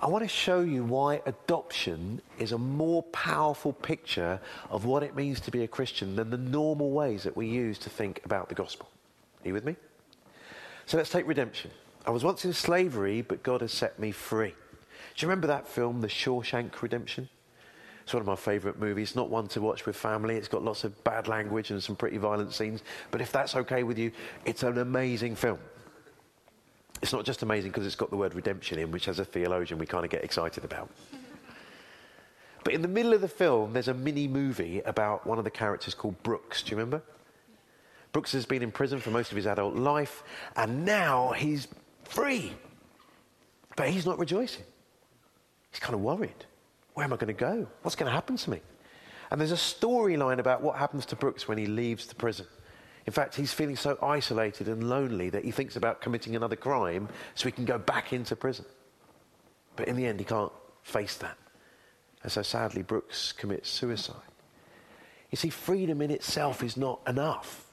I 0.02 0.08
want 0.08 0.24
to 0.24 0.28
show 0.28 0.62
you 0.62 0.84
why 0.84 1.22
adoption 1.26 2.22
is 2.38 2.52
a 2.52 2.58
more 2.58 3.04
powerful 3.04 3.74
picture 3.74 4.40
of 4.70 4.86
what 4.86 5.04
it 5.04 5.16
means 5.16 5.40
to 5.42 5.52
be 5.52 5.64
a 5.64 5.68
Christian 5.68 6.16
than 6.16 6.30
the 6.30 6.38
normal 6.38 6.92
ways 6.92 7.24
that 7.24 7.36
we 7.36 7.48
use 7.48 7.80
to 7.80 7.90
think 7.90 8.22
about 8.24 8.48
the 8.48 8.56
gospel. 8.56 8.88
Are 9.44 9.48
you 9.48 9.54
with 9.54 9.66
me? 9.66 9.76
So 10.86 10.98
let's 10.98 11.10
take 11.10 11.28
redemption. 11.28 11.72
I 12.06 12.12
was 12.12 12.24
once 12.24 12.46
in 12.46 12.54
slavery, 12.54 13.22
but 13.22 13.44
God 13.44 13.62
has 13.62 13.74
set 13.74 14.00
me 14.00 14.12
free. 14.12 14.52
Do 14.52 15.26
you 15.26 15.28
remember 15.28 15.48
that 15.48 15.68
film, 15.68 16.02
The 16.02 16.08
Shawshank 16.08 16.82
Redemption? 16.82 17.28
It's 18.08 18.14
one 18.14 18.22
of 18.22 18.28
my 18.28 18.38
favourite 18.38 18.80
movies. 18.80 19.18
Not 19.18 19.30
one 19.30 19.50
to 19.50 19.60
watch 19.60 19.86
with 19.86 19.98
family. 19.98 20.38
It's 20.38 20.48
got 20.48 20.64
lots 20.64 20.86
of 20.86 21.04
bad 21.04 21.28
language 21.28 21.72
and 21.72 21.84
some 21.84 21.98
pretty 21.98 22.16
violent 22.16 22.54
scenes. 22.54 22.82
But 23.12 23.20
if 23.20 23.34
that's 23.34 23.54
okay 23.54 23.84
with 23.84 24.00
you, 24.00 24.14
it's 24.46 24.64
an 24.64 24.78
amazing 24.78 25.36
film. 25.36 25.60
It's 27.02 27.12
not 27.12 27.26
just 27.26 27.44
amazing 27.44 27.72
because 27.72 27.86
it's 27.86 27.98
got 27.98 28.10
the 28.10 28.16
word 28.16 28.34
redemption 28.34 28.80
in, 28.80 28.92
which 28.92 29.10
as 29.10 29.20
a 29.20 29.26
theologian 29.26 29.78
we 29.78 29.86
kind 29.86 30.06
of 30.06 30.10
get 30.10 30.24
excited 30.24 30.64
about. 30.64 30.90
But 32.64 32.74
in 32.74 32.82
the 32.82 32.88
middle 32.88 33.14
of 33.14 33.20
the 33.20 33.28
film, 33.28 33.74
there's 33.74 33.88
a 33.90 33.94
mini 33.94 34.28
movie 34.28 34.82
about 34.82 35.28
one 35.28 35.38
of 35.38 35.44
the 35.44 35.52
characters 35.52 35.94
called 35.94 36.22
Brooks. 36.24 36.64
Do 36.64 36.72
you 36.72 36.78
remember? 36.78 37.02
Brooks 38.14 38.32
has 38.34 38.46
been 38.46 38.62
in 38.62 38.72
prison 38.72 39.00
for 39.00 39.10
most 39.10 39.32
of 39.32 39.38
his 39.38 39.48
adult 39.48 39.76
life, 39.76 40.24
and 40.56 40.86
now 40.86 41.32
he's 41.32 41.68
free. 42.06 42.54
But 43.76 43.90
he's 43.90 44.06
not 44.06 44.20
rejoicing. 44.20 44.66
He's 45.72 45.80
kind 45.80 45.94
of 45.94 46.02
worried. 46.02 46.46
Where 46.98 47.04
am 47.04 47.14
I 47.14 47.18
going 47.18 47.28
to 47.28 47.34
go? 47.34 47.68
What's 47.84 47.96
going 47.96 48.08
to 48.08 48.12
happen 48.12 48.38
to 48.38 48.50
me? 48.50 48.60
And 49.30 49.40
there's 49.40 49.52
a 49.52 49.56
storyline 49.56 50.40
about 50.40 50.64
what 50.64 50.78
happens 50.80 51.06
to 51.06 51.16
Brooks 51.16 51.48
when 51.48 51.60
he 51.60 51.68
leaves 51.68 52.08
the 52.08 52.16
prison. 52.16 52.48
In 53.06 53.14
fact, 53.14 53.36
he's 53.36 53.54
feeling 53.54 53.76
so 53.76 54.00
isolated 54.02 54.68
and 54.68 54.90
lonely 54.90 55.30
that 55.30 55.46
he 55.46 55.52
thinks 55.52 55.76
about 55.76 56.02
committing 56.02 56.36
another 56.36 56.56
crime 56.56 57.08
so 57.36 57.48
he 57.48 57.52
can 57.52 57.66
go 57.66 57.78
back 57.78 58.14
into 58.14 58.36
prison. 58.36 58.66
But 59.76 59.88
in 59.88 59.96
the 59.96 60.08
end, 60.08 60.18
he 60.18 60.26
can't 60.26 60.52
face 60.82 61.18
that. 61.18 61.38
And 62.24 62.32
so 62.32 62.42
sadly, 62.42 62.82
Brooks 62.82 63.32
commits 63.32 63.70
suicide. 63.70 64.16
You 65.30 65.36
see, 65.36 65.50
freedom 65.50 66.02
in 66.02 66.10
itself 66.10 66.64
is 66.64 66.78
not 66.78 67.00
enough. 67.08 67.64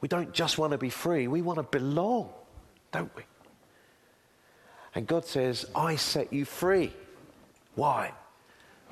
We 0.00 0.08
don't 0.08 0.32
just 0.32 0.56
want 0.56 0.72
to 0.72 0.78
be 0.78 0.88
free, 0.88 1.28
we 1.28 1.42
want 1.42 1.58
to 1.58 1.78
belong, 1.78 2.30
don't 2.90 3.14
we? 3.14 3.24
And 4.94 5.06
God 5.06 5.26
says, 5.26 5.66
I 5.74 5.96
set 5.96 6.32
you 6.32 6.46
free. 6.46 6.94
Why? 7.74 8.14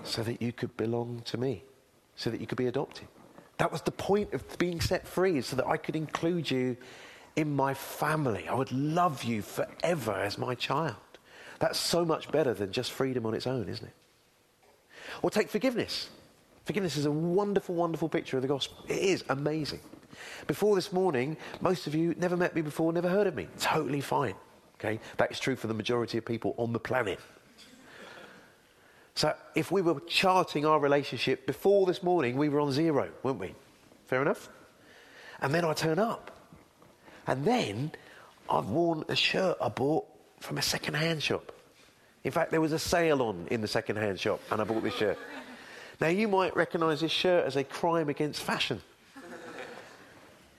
So 0.05 0.23
that 0.23 0.41
you 0.41 0.53
could 0.53 0.77
belong 0.77 1.23
to 1.27 1.37
me, 1.37 1.65
so 2.17 2.31
that 2.31 2.41
you 2.41 2.47
could 2.47 2.59
be 2.59 2.67
adopted. 2.67 3.09
That 3.59 3.73
was 3.73 3.83
the 3.83 3.91
point 3.91 4.33
of 4.33 4.59
being 4.59 4.81
set 4.81 5.07
free, 5.07 5.41
so 5.43 5.57
that 5.57 5.67
I 5.67 5.77
could 5.77 5.97
include 5.97 6.51
you 6.51 6.77
in 7.37 7.55
my 7.55 7.75
family. 7.75 8.49
I 8.49 8.55
would 8.55 8.73
love 8.73 9.25
you 9.25 9.43
forever 9.43 10.13
as 10.13 10.39
my 10.39 10.55
child. 10.55 10.97
That's 11.59 11.79
so 11.79 12.05
much 12.05 12.31
better 12.31 12.55
than 12.55 12.73
just 12.73 12.93
freedom 12.93 13.27
on 13.27 13.35
its 13.35 13.47
own, 13.47 13.69
isn't 13.69 13.87
it? 13.87 13.95
Or 15.23 15.31
take 15.31 15.49
forgiveness. 15.49 16.09
Forgiveness 16.65 16.97
is 16.97 17.07
a 17.07 17.11
wonderful, 17.11 17.75
wonderful 17.75 18.09
picture 18.09 18.37
of 18.37 18.43
the 18.43 18.49
gospel. 18.49 18.77
It 18.89 18.99
is 18.99 19.25
amazing. 19.29 19.81
Before 20.47 20.75
this 20.75 20.93
morning, 20.93 21.37
most 21.61 21.87
of 21.87 21.95
you 21.95 22.15
never 22.19 22.37
met 22.37 22.55
me 22.55 22.61
before, 22.61 22.93
never 22.93 23.09
heard 23.09 23.27
of 23.27 23.35
me. 23.35 23.49
Totally 23.59 24.01
fine. 24.01 24.35
Okay? 24.75 25.01
That 25.17 25.31
is 25.33 25.41
true 25.41 25.57
for 25.57 25.67
the 25.67 25.75
majority 25.75 26.19
of 26.19 26.25
people 26.25 26.55
on 26.59 26.73
the 26.73 26.79
planet. 26.79 27.21
So 29.19 29.35
if 29.57 29.73
we 29.73 29.83
were 29.83 29.99
charting 30.07 30.65
our 30.65 30.79
relationship 30.79 31.45
before 31.45 31.87
this 31.87 32.05
morning, 32.05 32.37
we 32.37 32.49
were 32.49 32.61
on 32.61 32.71
zero, 32.71 33.09
weren't 33.25 33.41
we? 33.41 33.53
Fair 34.07 34.23
enough? 34.23 34.49
And 35.41 35.53
then 35.53 35.65
I 35.65 35.73
turn 35.73 35.99
up. 35.99 36.31
And 37.27 37.45
then 37.45 37.91
I've 38.49 38.67
worn 38.67 39.05
a 39.09 39.17
shirt 39.17 39.57
I 39.61 39.71
bought 39.71 40.07
from 40.39 40.57
a 40.57 40.63
second-hand 40.63 41.21
shop. 41.21 41.51
In 42.23 42.31
fact, 42.31 42.53
there 42.53 42.61
was 42.61 42.71
a 42.71 42.79
sale 42.79 43.21
on 43.23 43.49
in 43.51 43.61
the 43.61 43.67
second-hand 43.67 44.21
shop, 44.21 44.39
and 44.53 44.61
I 44.61 44.65
bought 44.65 44.85
this 44.85 44.95
shirt. 44.95 45.19
Now, 46.01 46.07
you 46.07 46.29
might 46.29 46.55
recognise 46.55 47.01
this 47.01 47.11
shirt 47.11 47.45
as 47.45 47.57
a 47.57 47.65
crime 47.65 48.09
against 48.09 48.41
fashion. 48.41 48.81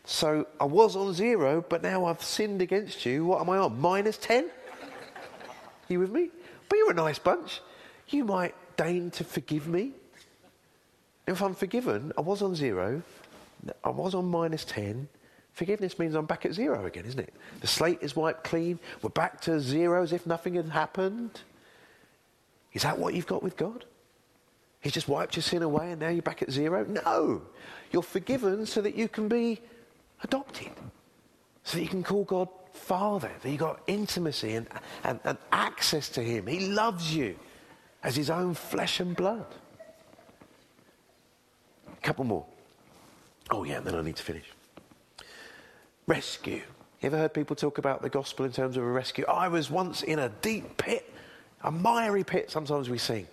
So 0.03 0.45
I 0.59 0.65
was 0.65 0.97
on 0.97 1.13
zero, 1.13 1.63
but 1.69 1.81
now 1.81 2.03
I've 2.03 2.21
sinned 2.21 2.61
against 2.61 3.05
you. 3.05 3.23
What 3.23 3.39
am 3.39 3.49
I 3.51 3.57
on? 3.59 3.79
Minus 3.79 4.17
10? 4.17 4.49
You 5.87 5.99
with 5.99 6.11
me? 6.11 6.29
But 6.67 6.75
you're 6.75 6.91
a 6.91 6.93
nice 6.93 7.19
bunch. 7.19 7.61
You 8.09 8.25
might 8.25 8.55
deign 8.75 9.11
to 9.11 9.23
forgive 9.23 9.67
me. 9.67 9.91
If 11.27 11.41
I'm 11.41 11.53
forgiven, 11.53 12.11
I 12.17 12.21
was 12.21 12.41
on 12.41 12.55
zero, 12.55 13.03
I 13.83 13.89
was 13.89 14.15
on 14.15 14.25
minus 14.25 14.65
10, 14.65 15.07
Forgiveness 15.59 15.99
means 15.99 16.15
I'm 16.15 16.25
back 16.25 16.45
at 16.45 16.53
zero 16.53 16.85
again, 16.85 17.03
isn't 17.03 17.19
it? 17.19 17.33
The 17.59 17.67
slate 17.67 17.99
is 17.99 18.15
wiped 18.15 18.45
clean. 18.45 18.79
We're 19.01 19.09
back 19.09 19.41
to 19.41 19.59
zero 19.59 20.01
as 20.01 20.13
if 20.13 20.25
nothing 20.25 20.53
had 20.53 20.69
happened. 20.69 21.41
Is 22.71 22.83
that 22.83 22.97
what 22.97 23.13
you've 23.13 23.27
got 23.27 23.43
with 23.43 23.57
God? 23.57 23.83
He's 24.79 24.93
just 24.93 25.09
wiped 25.09 25.35
your 25.35 25.43
sin 25.43 25.61
away 25.61 25.91
and 25.91 25.99
now 25.99 26.07
you're 26.07 26.21
back 26.21 26.41
at 26.41 26.49
zero? 26.49 26.85
No. 26.85 27.41
You're 27.91 28.03
forgiven 28.03 28.65
so 28.65 28.79
that 28.79 28.95
you 28.95 29.09
can 29.09 29.27
be 29.27 29.59
adopted, 30.23 30.71
so 31.65 31.77
that 31.77 31.83
you 31.83 31.89
can 31.89 32.03
call 32.03 32.23
God 32.23 32.47
Father, 32.71 33.31
that 33.41 33.49
you've 33.49 33.59
got 33.59 33.81
intimacy 33.87 34.53
and, 34.53 34.65
and, 35.03 35.19
and 35.25 35.37
access 35.51 36.07
to 36.11 36.23
Him. 36.23 36.47
He 36.47 36.67
loves 36.69 37.13
you 37.13 37.35
as 38.03 38.15
His 38.15 38.29
own 38.29 38.53
flesh 38.53 38.99
and 38.99 39.15
blood. 39.15 39.45
A 41.87 42.01
couple 42.01 42.25
more. 42.25 42.45
Oh, 43.51 43.63
yeah, 43.63 43.79
then 43.79 43.95
I 43.95 44.01
need 44.01 44.15
to 44.15 44.23
finish. 44.23 44.45
Rescue. 46.07 46.61
You 47.01 47.07
ever 47.07 47.17
heard 47.17 47.33
people 47.33 47.55
talk 47.55 47.77
about 47.77 48.01
the 48.01 48.09
gospel 48.09 48.45
in 48.45 48.51
terms 48.51 48.77
of 48.77 48.83
a 48.83 48.91
rescue? 48.91 49.25
I 49.25 49.47
was 49.47 49.71
once 49.71 50.03
in 50.03 50.19
a 50.19 50.29
deep 50.41 50.77
pit, 50.77 51.13
a 51.63 51.71
miry 51.71 52.23
pit, 52.23 52.51
sometimes 52.51 52.89
we 52.89 52.97
sing. 52.97 53.27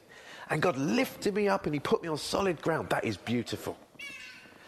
And 0.51 0.63
God 0.63 0.77
lifted 0.77 1.35
me 1.35 1.49
up 1.49 1.67
and 1.67 1.75
He 1.75 1.81
put 1.81 2.03
me 2.03 2.09
on 2.09 2.19
solid 2.19 2.61
ground. 2.63 2.89
That 2.91 3.05
is 3.05 3.17
beautiful. 3.17 3.77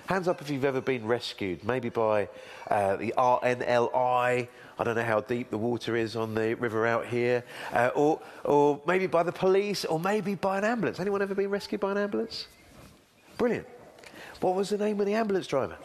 Hands 0.09 0.27
up 0.27 0.41
if 0.41 0.49
you've 0.49 0.65
ever 0.65 0.81
been 0.81 1.07
rescued, 1.07 1.63
maybe 1.65 1.91
by 1.91 2.31
uh, 2.71 2.97
the 2.97 3.13
RNLI. 3.19 4.49
I 4.79 4.85
don't 4.85 4.95
know 4.95 5.05
how 5.05 5.21
deep 5.21 5.51
the 5.51 5.59
water 5.59 5.97
is 5.97 6.17
on 6.17 6.35
the 6.35 6.55
river 6.55 6.87
out 6.87 7.05
here, 7.05 7.45
uh, 7.75 7.91
or, 7.95 8.19
or 8.43 8.81
maybe 8.87 9.07
by 9.07 9.23
the 9.23 9.33
police, 9.33 9.85
or 9.85 10.01
maybe 10.01 10.35
by 10.35 10.57
an 10.57 10.65
ambulance. 10.65 10.99
Anyone 10.99 11.21
ever 11.21 11.35
been 11.35 11.51
rescued 11.51 11.83
by 11.83 11.91
an 11.91 11.99
ambulance? 11.99 12.49
Brilliant. 13.37 13.67
What 14.41 14.55
was 14.55 14.71
the 14.71 14.79
name 14.79 14.99
of 14.99 15.05
the 15.05 15.13
ambulance 15.13 15.47
driver? 15.47 15.77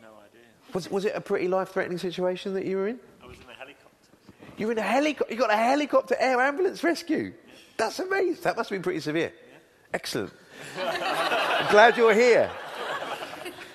No 0.00 0.08
idea. 0.08 0.40
Was, 0.72 0.90
was 0.90 1.04
it 1.04 1.12
a 1.14 1.20
pretty 1.20 1.48
life 1.48 1.68
threatening 1.68 1.98
situation 1.98 2.54
that 2.54 2.64
you 2.64 2.78
were 2.78 2.88
in? 2.88 2.98
I 3.22 3.26
was 3.26 3.36
in 3.36 3.50
a 3.50 3.52
helicopter. 3.52 4.08
You 4.56 4.66
were 4.68 4.72
in 4.72 4.78
a 4.78 4.82
helicopter? 4.82 5.34
You 5.34 5.38
got 5.38 5.52
a 5.52 5.56
helicopter 5.56 6.16
air 6.18 6.40
ambulance 6.40 6.82
rescue? 6.82 7.34
Yeah. 7.46 7.52
That's 7.76 7.98
amazing. 7.98 8.42
That 8.44 8.56
must 8.56 8.70
have 8.70 8.76
been 8.76 8.82
pretty 8.82 9.00
severe. 9.00 9.34
Yeah. 9.34 9.58
Excellent. 9.92 10.32
I'm 10.78 11.70
glad 11.70 11.98
you're 11.98 12.14
here. 12.14 12.50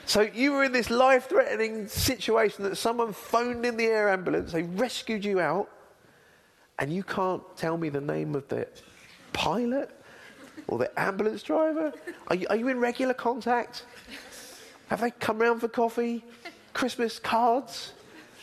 So 0.05 0.21
you 0.21 0.51
were 0.51 0.63
in 0.63 0.71
this 0.71 0.89
life 0.89 1.29
threatening 1.29 1.87
situation 1.87 2.63
that 2.65 2.75
someone 2.75 3.13
phoned 3.13 3.65
in 3.65 3.77
the 3.77 3.85
air 3.85 4.09
ambulance, 4.09 4.51
they 4.51 4.63
rescued 4.63 5.23
you 5.23 5.39
out, 5.39 5.69
and 6.79 6.91
you 6.91 7.03
can't 7.03 7.41
tell 7.55 7.77
me 7.77 7.89
the 7.89 8.01
name 8.01 8.35
of 8.35 8.47
the 8.49 8.67
pilot 9.31 9.89
or 10.67 10.77
the 10.77 10.99
ambulance 10.99 11.43
driver? 11.43 11.93
Are 12.27 12.35
you, 12.35 12.47
are 12.49 12.55
you 12.55 12.67
in 12.67 12.79
regular 12.79 13.13
contact? 13.13 13.85
Have 14.87 15.01
they 15.01 15.11
come 15.11 15.39
round 15.39 15.61
for 15.61 15.67
coffee? 15.67 16.23
Christmas 16.73 17.19
cards? 17.19 17.93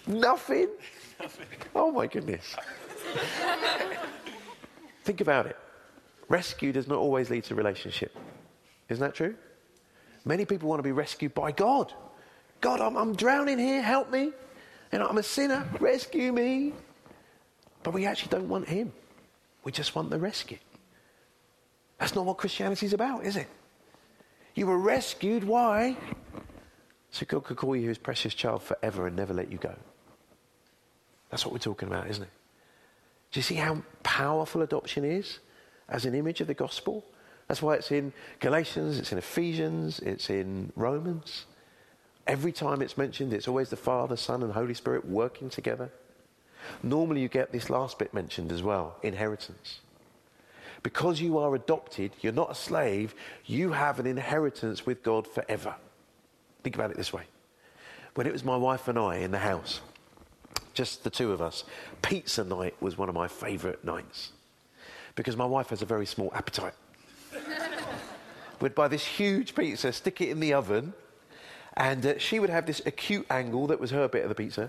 Nothing? 0.07 0.69
Nothing. 1.21 1.47
Oh 1.75 1.91
my 1.91 2.07
goodness. 2.07 2.57
Think 5.05 5.21
about 5.21 5.47
it. 5.47 5.57
Rescue 6.29 6.73
does 6.73 6.87
not 6.87 6.99
always 6.99 7.31
lead 7.31 7.45
to 7.45 7.55
relationship. 7.55 8.17
Isn't 8.89 9.03
that 9.03 9.15
true? 9.15 9.35
Many 10.31 10.45
people 10.45 10.69
want 10.69 10.79
to 10.79 10.85
be 10.85 10.93
rescued 10.93 11.35
by 11.35 11.51
God. 11.51 11.93
God, 12.61 12.81
I'm, 12.81 12.97
I'm 12.97 13.17
drowning 13.17 13.59
here, 13.59 13.83
help 13.83 14.13
me. 14.13 14.31
And 14.93 15.03
I'm 15.03 15.19
a 15.19 15.25
sinner, 15.25 15.69
rescue 15.81 16.33
me. 16.33 16.73
But 17.83 17.95
we 17.95 18.07
actually 18.07 18.29
don't 18.31 18.49
want 18.49 18.69
Him. 18.69 18.93
We 19.65 19.73
just 19.73 19.97
want 19.97 20.09
the 20.09 20.21
rescue. 20.21 20.59
That's 21.99 22.15
not 22.15 22.27
what 22.27 22.37
Christianity 22.37 22.87
is 22.87 22.93
about, 22.93 23.27
is 23.27 23.35
it? 23.35 23.49
You 24.55 24.69
were 24.69 24.79
rescued. 24.79 25.43
Why? 25.43 25.97
So 27.11 27.27
God 27.27 27.43
could 27.43 27.57
call 27.57 27.75
you 27.75 27.89
his 27.89 27.99
precious 27.99 28.33
child 28.33 28.63
forever 28.63 29.09
and 29.09 29.17
never 29.17 29.35
let 29.35 29.51
you 29.51 29.59
go. 29.59 29.75
That's 31.31 31.45
what 31.45 31.51
we're 31.53 31.59
talking 31.59 31.89
about, 31.89 32.09
isn't 32.09 32.23
it? 32.23 32.31
Do 33.33 33.41
you 33.41 33.43
see 33.43 33.57
how 33.57 33.83
powerful 34.05 34.63
adoption 34.63 35.05
is 35.05 35.41
as 35.89 36.05
an 36.05 36.15
image 36.15 36.41
of 36.41 36.47
the 36.47 36.55
gospel? 36.55 37.05
That's 37.51 37.63
why 37.63 37.75
it's 37.75 37.91
in 37.91 38.13
Galatians, 38.39 39.01
it's 39.01 39.11
in 39.11 39.19
Ephesians, 39.19 39.99
it's 39.99 40.31
in 40.31 40.73
Romans. 40.77 41.47
Every 42.25 42.53
time 42.53 42.81
it's 42.81 42.97
mentioned, 42.97 43.33
it's 43.33 43.49
always 43.49 43.71
the 43.71 43.77
Father, 43.77 44.17
Son, 44.17 44.45
and 44.45 44.53
Holy 44.53 44.73
Spirit 44.73 45.05
working 45.05 45.51
together. 45.51 45.91
Normally, 46.85 47.23
you 47.23 47.29
get 47.29 47.51
this 47.51 47.69
last 47.69 47.99
bit 47.99 48.15
mentioned 48.15 48.53
as 48.53 48.63
well 48.63 48.95
inheritance. 49.03 49.81
Because 50.85 51.21
you 51.21 51.39
are 51.39 51.57
adopted, 51.57 52.13
you're 52.21 52.33
not 52.33 52.53
a 52.53 52.55
slave, 52.55 53.17
you 53.45 53.73
have 53.73 53.99
an 53.99 54.07
inheritance 54.07 54.87
with 54.87 55.03
God 55.03 55.27
forever. 55.27 55.75
Think 56.63 56.77
about 56.77 56.93
it 56.93 56.97
this 56.97 57.13
way. 57.13 57.25
When 58.15 58.29
it 58.29 58.33
was 58.33 58.45
my 58.45 58.57
wife 58.57 58.87
and 58.87 58.97
I 58.97 59.17
in 59.17 59.33
the 59.33 59.39
house, 59.39 59.81
just 60.73 61.03
the 61.03 61.11
two 61.11 61.33
of 61.33 61.43
us, 61.43 61.65
pizza 62.01 62.45
night 62.45 62.81
was 62.81 62.97
one 62.97 63.09
of 63.09 63.17
my 63.17 63.27
favourite 63.27 63.85
nights 63.85 64.31
because 65.17 65.37
my 65.37 65.47
wife 65.47 65.71
has 65.71 65.83
a 65.83 65.87
very 65.87 66.07
small 66.07 66.31
appetite. 66.33 66.75
We'd 68.61 68.75
buy 68.75 68.89
this 68.89 69.05
huge 69.05 69.55
pizza, 69.55 69.93
stick 69.93 70.21
it 70.21 70.29
in 70.29 70.41
the 70.41 70.55
oven, 70.55 70.93
and 71.75 72.05
uh, 72.05 72.19
she 72.19 72.39
would 72.39 72.51
have 72.51 72.67
this 72.67 72.83
acute 72.85 73.27
angle 73.31 73.67
that 73.69 73.81
was 73.81 73.91
her 73.91 74.07
bit 74.09 74.23
of 74.23 74.29
the 74.29 74.35
pizza, 74.35 74.69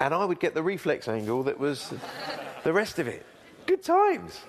and 0.00 0.12
I 0.12 0.24
would 0.24 0.40
get 0.40 0.54
the 0.54 0.62
reflex 0.62 1.08
angle 1.08 1.42
that 1.44 1.58
was 1.58 1.92
the 2.64 2.72
rest 2.72 2.98
of 2.98 3.08
it. 3.08 3.24
Good 3.66 3.82
times. 3.82 4.40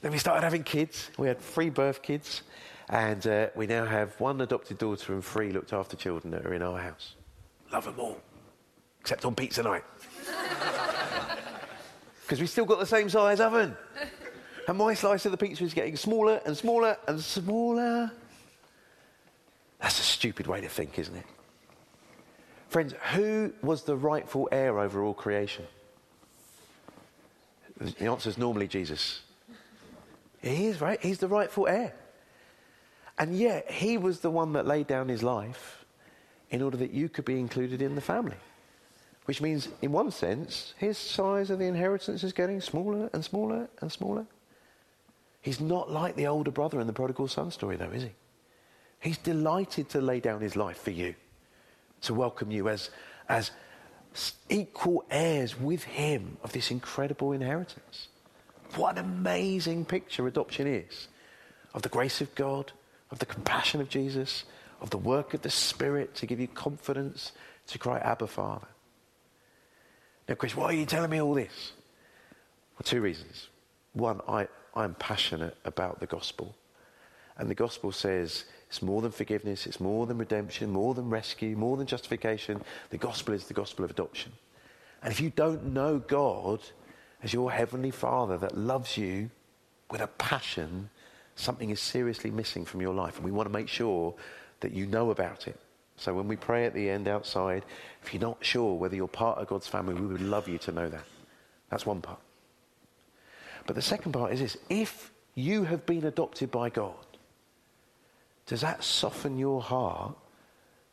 Then 0.00 0.12
we 0.12 0.18
started 0.18 0.42
having 0.42 0.62
kids. 0.62 1.10
We 1.18 1.28
had 1.28 1.38
three 1.38 1.68
birth 1.68 2.02
kids. 2.02 2.42
And 2.88 3.24
uh, 3.26 3.48
we 3.54 3.68
now 3.68 3.84
have 3.84 4.18
one 4.18 4.40
adopted 4.40 4.78
daughter 4.78 5.12
and 5.12 5.24
three 5.24 5.52
looked 5.52 5.72
after 5.72 5.96
children 5.96 6.32
that 6.32 6.44
are 6.44 6.54
in 6.54 6.62
our 6.62 6.78
house. 6.78 7.14
Love 7.72 7.84
them 7.84 7.94
all, 7.98 8.18
except 9.00 9.24
on 9.24 9.34
pizza 9.34 9.62
night. 9.62 9.84
Because 12.22 12.42
we 12.42 12.46
still 12.46 12.64
got 12.64 12.78
the 12.78 12.86
same 12.86 13.08
size 13.08 13.40
oven. 13.40 13.76
And 14.70 14.78
my 14.78 14.94
slice 14.94 15.26
of 15.26 15.32
the 15.32 15.36
pizza 15.36 15.64
is 15.64 15.74
getting 15.74 15.96
smaller 15.96 16.40
and 16.46 16.56
smaller 16.56 16.96
and 17.08 17.20
smaller. 17.20 18.08
That's 19.80 19.98
a 19.98 20.04
stupid 20.04 20.46
way 20.46 20.60
to 20.60 20.68
think, 20.68 20.96
isn't 20.96 21.16
it? 21.16 21.26
Friends, 22.68 22.94
who 23.12 23.52
was 23.62 23.82
the 23.82 23.96
rightful 23.96 24.48
heir 24.52 24.78
over 24.78 25.02
all 25.02 25.12
creation? 25.12 25.64
The 27.80 28.06
answer 28.06 28.30
is 28.30 28.38
normally 28.38 28.68
Jesus. 28.68 29.22
He 30.40 30.66
is, 30.66 30.80
right? 30.80 31.02
He's 31.02 31.18
the 31.18 31.26
rightful 31.26 31.66
heir. 31.66 31.92
And 33.18 33.36
yet, 33.36 33.68
he 33.68 33.98
was 33.98 34.20
the 34.20 34.30
one 34.30 34.52
that 34.52 34.68
laid 34.68 34.86
down 34.86 35.08
his 35.08 35.24
life 35.24 35.84
in 36.48 36.62
order 36.62 36.76
that 36.76 36.92
you 36.92 37.08
could 37.08 37.24
be 37.24 37.40
included 37.40 37.82
in 37.82 37.96
the 37.96 38.00
family. 38.00 38.38
Which 39.24 39.40
means, 39.40 39.66
in 39.82 39.90
one 39.90 40.12
sense, 40.12 40.74
his 40.78 40.96
size 40.96 41.50
of 41.50 41.58
the 41.58 41.64
inheritance 41.64 42.22
is 42.22 42.32
getting 42.32 42.60
smaller 42.60 43.10
and 43.12 43.24
smaller 43.24 43.68
and 43.80 43.90
smaller. 43.90 44.26
He's 45.40 45.60
not 45.60 45.90
like 45.90 46.16
the 46.16 46.26
older 46.26 46.50
brother 46.50 46.80
in 46.80 46.86
the 46.86 46.92
prodigal 46.92 47.28
son 47.28 47.50
story, 47.50 47.76
though, 47.76 47.90
is 47.90 48.02
he? 48.02 48.12
He's 49.00 49.18
delighted 49.18 49.88
to 49.90 50.00
lay 50.00 50.20
down 50.20 50.40
his 50.40 50.56
life 50.56 50.78
for 50.78 50.90
you, 50.90 51.14
to 52.02 52.14
welcome 52.14 52.50
you 52.50 52.68
as, 52.68 52.90
as 53.28 53.50
equal 54.48 55.04
heirs 55.10 55.58
with 55.58 55.84
him 55.84 56.36
of 56.42 56.52
this 56.52 56.70
incredible 56.70 57.32
inheritance. 57.32 58.08
What 58.76 58.98
an 58.98 59.04
amazing 59.04 59.86
picture 59.86 60.26
adoption 60.26 60.66
is 60.66 61.08
of 61.72 61.82
the 61.82 61.88
grace 61.88 62.20
of 62.20 62.34
God, 62.34 62.72
of 63.10 63.18
the 63.18 63.26
compassion 63.26 63.80
of 63.80 63.88
Jesus, 63.88 64.44
of 64.80 64.90
the 64.90 64.98
work 64.98 65.34
of 65.34 65.42
the 65.42 65.50
Spirit 65.50 66.14
to 66.16 66.26
give 66.26 66.40
you 66.40 66.48
confidence 66.48 67.32
to 67.68 67.78
cry, 67.78 67.98
Abba, 67.98 68.26
Father. 68.26 68.68
Now, 70.28 70.34
Krish, 70.34 70.54
why 70.54 70.66
are 70.66 70.72
you 70.72 70.86
telling 70.86 71.10
me 71.10 71.20
all 71.20 71.34
this? 71.34 71.72
For 72.76 72.82
two 72.82 73.00
reasons. 73.00 73.48
One, 73.92 74.20
I, 74.28 74.46
I'm 74.74 74.94
passionate 74.94 75.56
about 75.64 76.00
the 76.00 76.06
gospel. 76.06 76.54
And 77.36 77.48
the 77.48 77.54
gospel 77.54 77.92
says 77.92 78.44
it's 78.68 78.82
more 78.82 79.02
than 79.02 79.10
forgiveness, 79.10 79.66
it's 79.66 79.80
more 79.80 80.06
than 80.06 80.18
redemption, 80.18 80.70
more 80.70 80.94
than 80.94 81.10
rescue, 81.10 81.56
more 81.56 81.76
than 81.76 81.86
justification. 81.86 82.62
The 82.90 82.98
gospel 82.98 83.34
is 83.34 83.46
the 83.46 83.54
gospel 83.54 83.84
of 83.84 83.90
adoption. 83.90 84.32
And 85.02 85.12
if 85.12 85.20
you 85.20 85.30
don't 85.30 85.72
know 85.72 85.98
God 85.98 86.60
as 87.22 87.32
your 87.32 87.50
heavenly 87.50 87.90
Father 87.90 88.36
that 88.38 88.56
loves 88.56 88.96
you 88.96 89.30
with 89.90 90.00
a 90.00 90.06
passion, 90.06 90.90
something 91.34 91.70
is 91.70 91.80
seriously 91.80 92.30
missing 92.30 92.64
from 92.64 92.80
your 92.80 92.94
life. 92.94 93.16
And 93.16 93.24
we 93.24 93.32
want 93.32 93.48
to 93.48 93.52
make 93.52 93.68
sure 93.68 94.14
that 94.60 94.72
you 94.72 94.86
know 94.86 95.10
about 95.10 95.48
it. 95.48 95.58
So 95.96 96.14
when 96.14 96.28
we 96.28 96.36
pray 96.36 96.64
at 96.66 96.74
the 96.74 96.88
end 96.88 97.08
outside, 97.08 97.64
if 98.02 98.14
you're 98.14 98.22
not 98.22 98.38
sure 98.40 98.74
whether 98.74 98.96
you're 98.96 99.08
part 99.08 99.38
of 99.38 99.48
God's 99.48 99.66
family, 99.66 99.94
we 99.94 100.06
would 100.06 100.22
love 100.22 100.48
you 100.48 100.58
to 100.58 100.72
know 100.72 100.88
that. 100.88 101.04
That's 101.70 101.84
one 101.84 102.00
part. 102.00 102.20
But 103.66 103.76
the 103.76 103.82
second 103.82 104.12
part 104.12 104.32
is 104.32 104.40
this 104.40 104.56
if 104.68 105.12
you 105.34 105.64
have 105.64 105.86
been 105.86 106.04
adopted 106.04 106.50
by 106.50 106.70
God, 106.70 106.94
does 108.46 108.62
that 108.62 108.82
soften 108.82 109.38
your 109.38 109.62
heart 109.62 110.16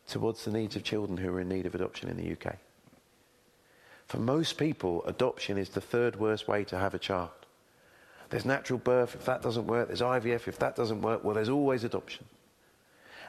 towards 0.06 0.44
the 0.44 0.52
needs 0.52 0.76
of 0.76 0.84
children 0.84 1.18
who 1.18 1.30
are 1.34 1.40
in 1.40 1.48
need 1.48 1.66
of 1.66 1.74
adoption 1.74 2.08
in 2.08 2.16
the 2.16 2.32
UK? 2.32 2.56
For 4.06 4.18
most 4.18 4.56
people, 4.56 5.04
adoption 5.04 5.58
is 5.58 5.68
the 5.68 5.80
third 5.80 6.16
worst 6.16 6.48
way 6.48 6.64
to 6.64 6.78
have 6.78 6.94
a 6.94 6.98
child. 6.98 7.30
There's 8.30 8.44
natural 8.44 8.78
birth, 8.78 9.14
if 9.14 9.24
that 9.24 9.42
doesn't 9.42 9.66
work, 9.66 9.88
there's 9.88 10.00
IVF, 10.00 10.48
if 10.48 10.58
that 10.58 10.76
doesn't 10.76 11.02
work, 11.02 11.24
well, 11.24 11.34
there's 11.34 11.48
always 11.48 11.84
adoption. 11.84 12.24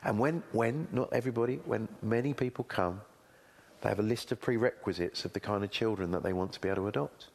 And 0.04 0.20
when, 0.20 0.44
when, 0.52 0.88
not 0.92 1.12
everybody, 1.12 1.56
when 1.66 1.88
many 2.02 2.34
people 2.34 2.64
come, 2.64 3.02
they 3.82 3.90
have 3.90 4.00
a 4.00 4.04
list 4.04 4.32
of 4.32 4.42
prerequisites 4.42 5.26
of 5.26 5.34
the 5.34 5.40
kind 5.40 5.64
of 5.64 5.72
children 5.72 6.12
that 6.12 6.24
they 6.24 6.34
want 6.34 6.54
to 6.54 6.62
be 6.62 6.70
able 6.70 6.84
to 6.84 6.88
adopt. 6.88 7.28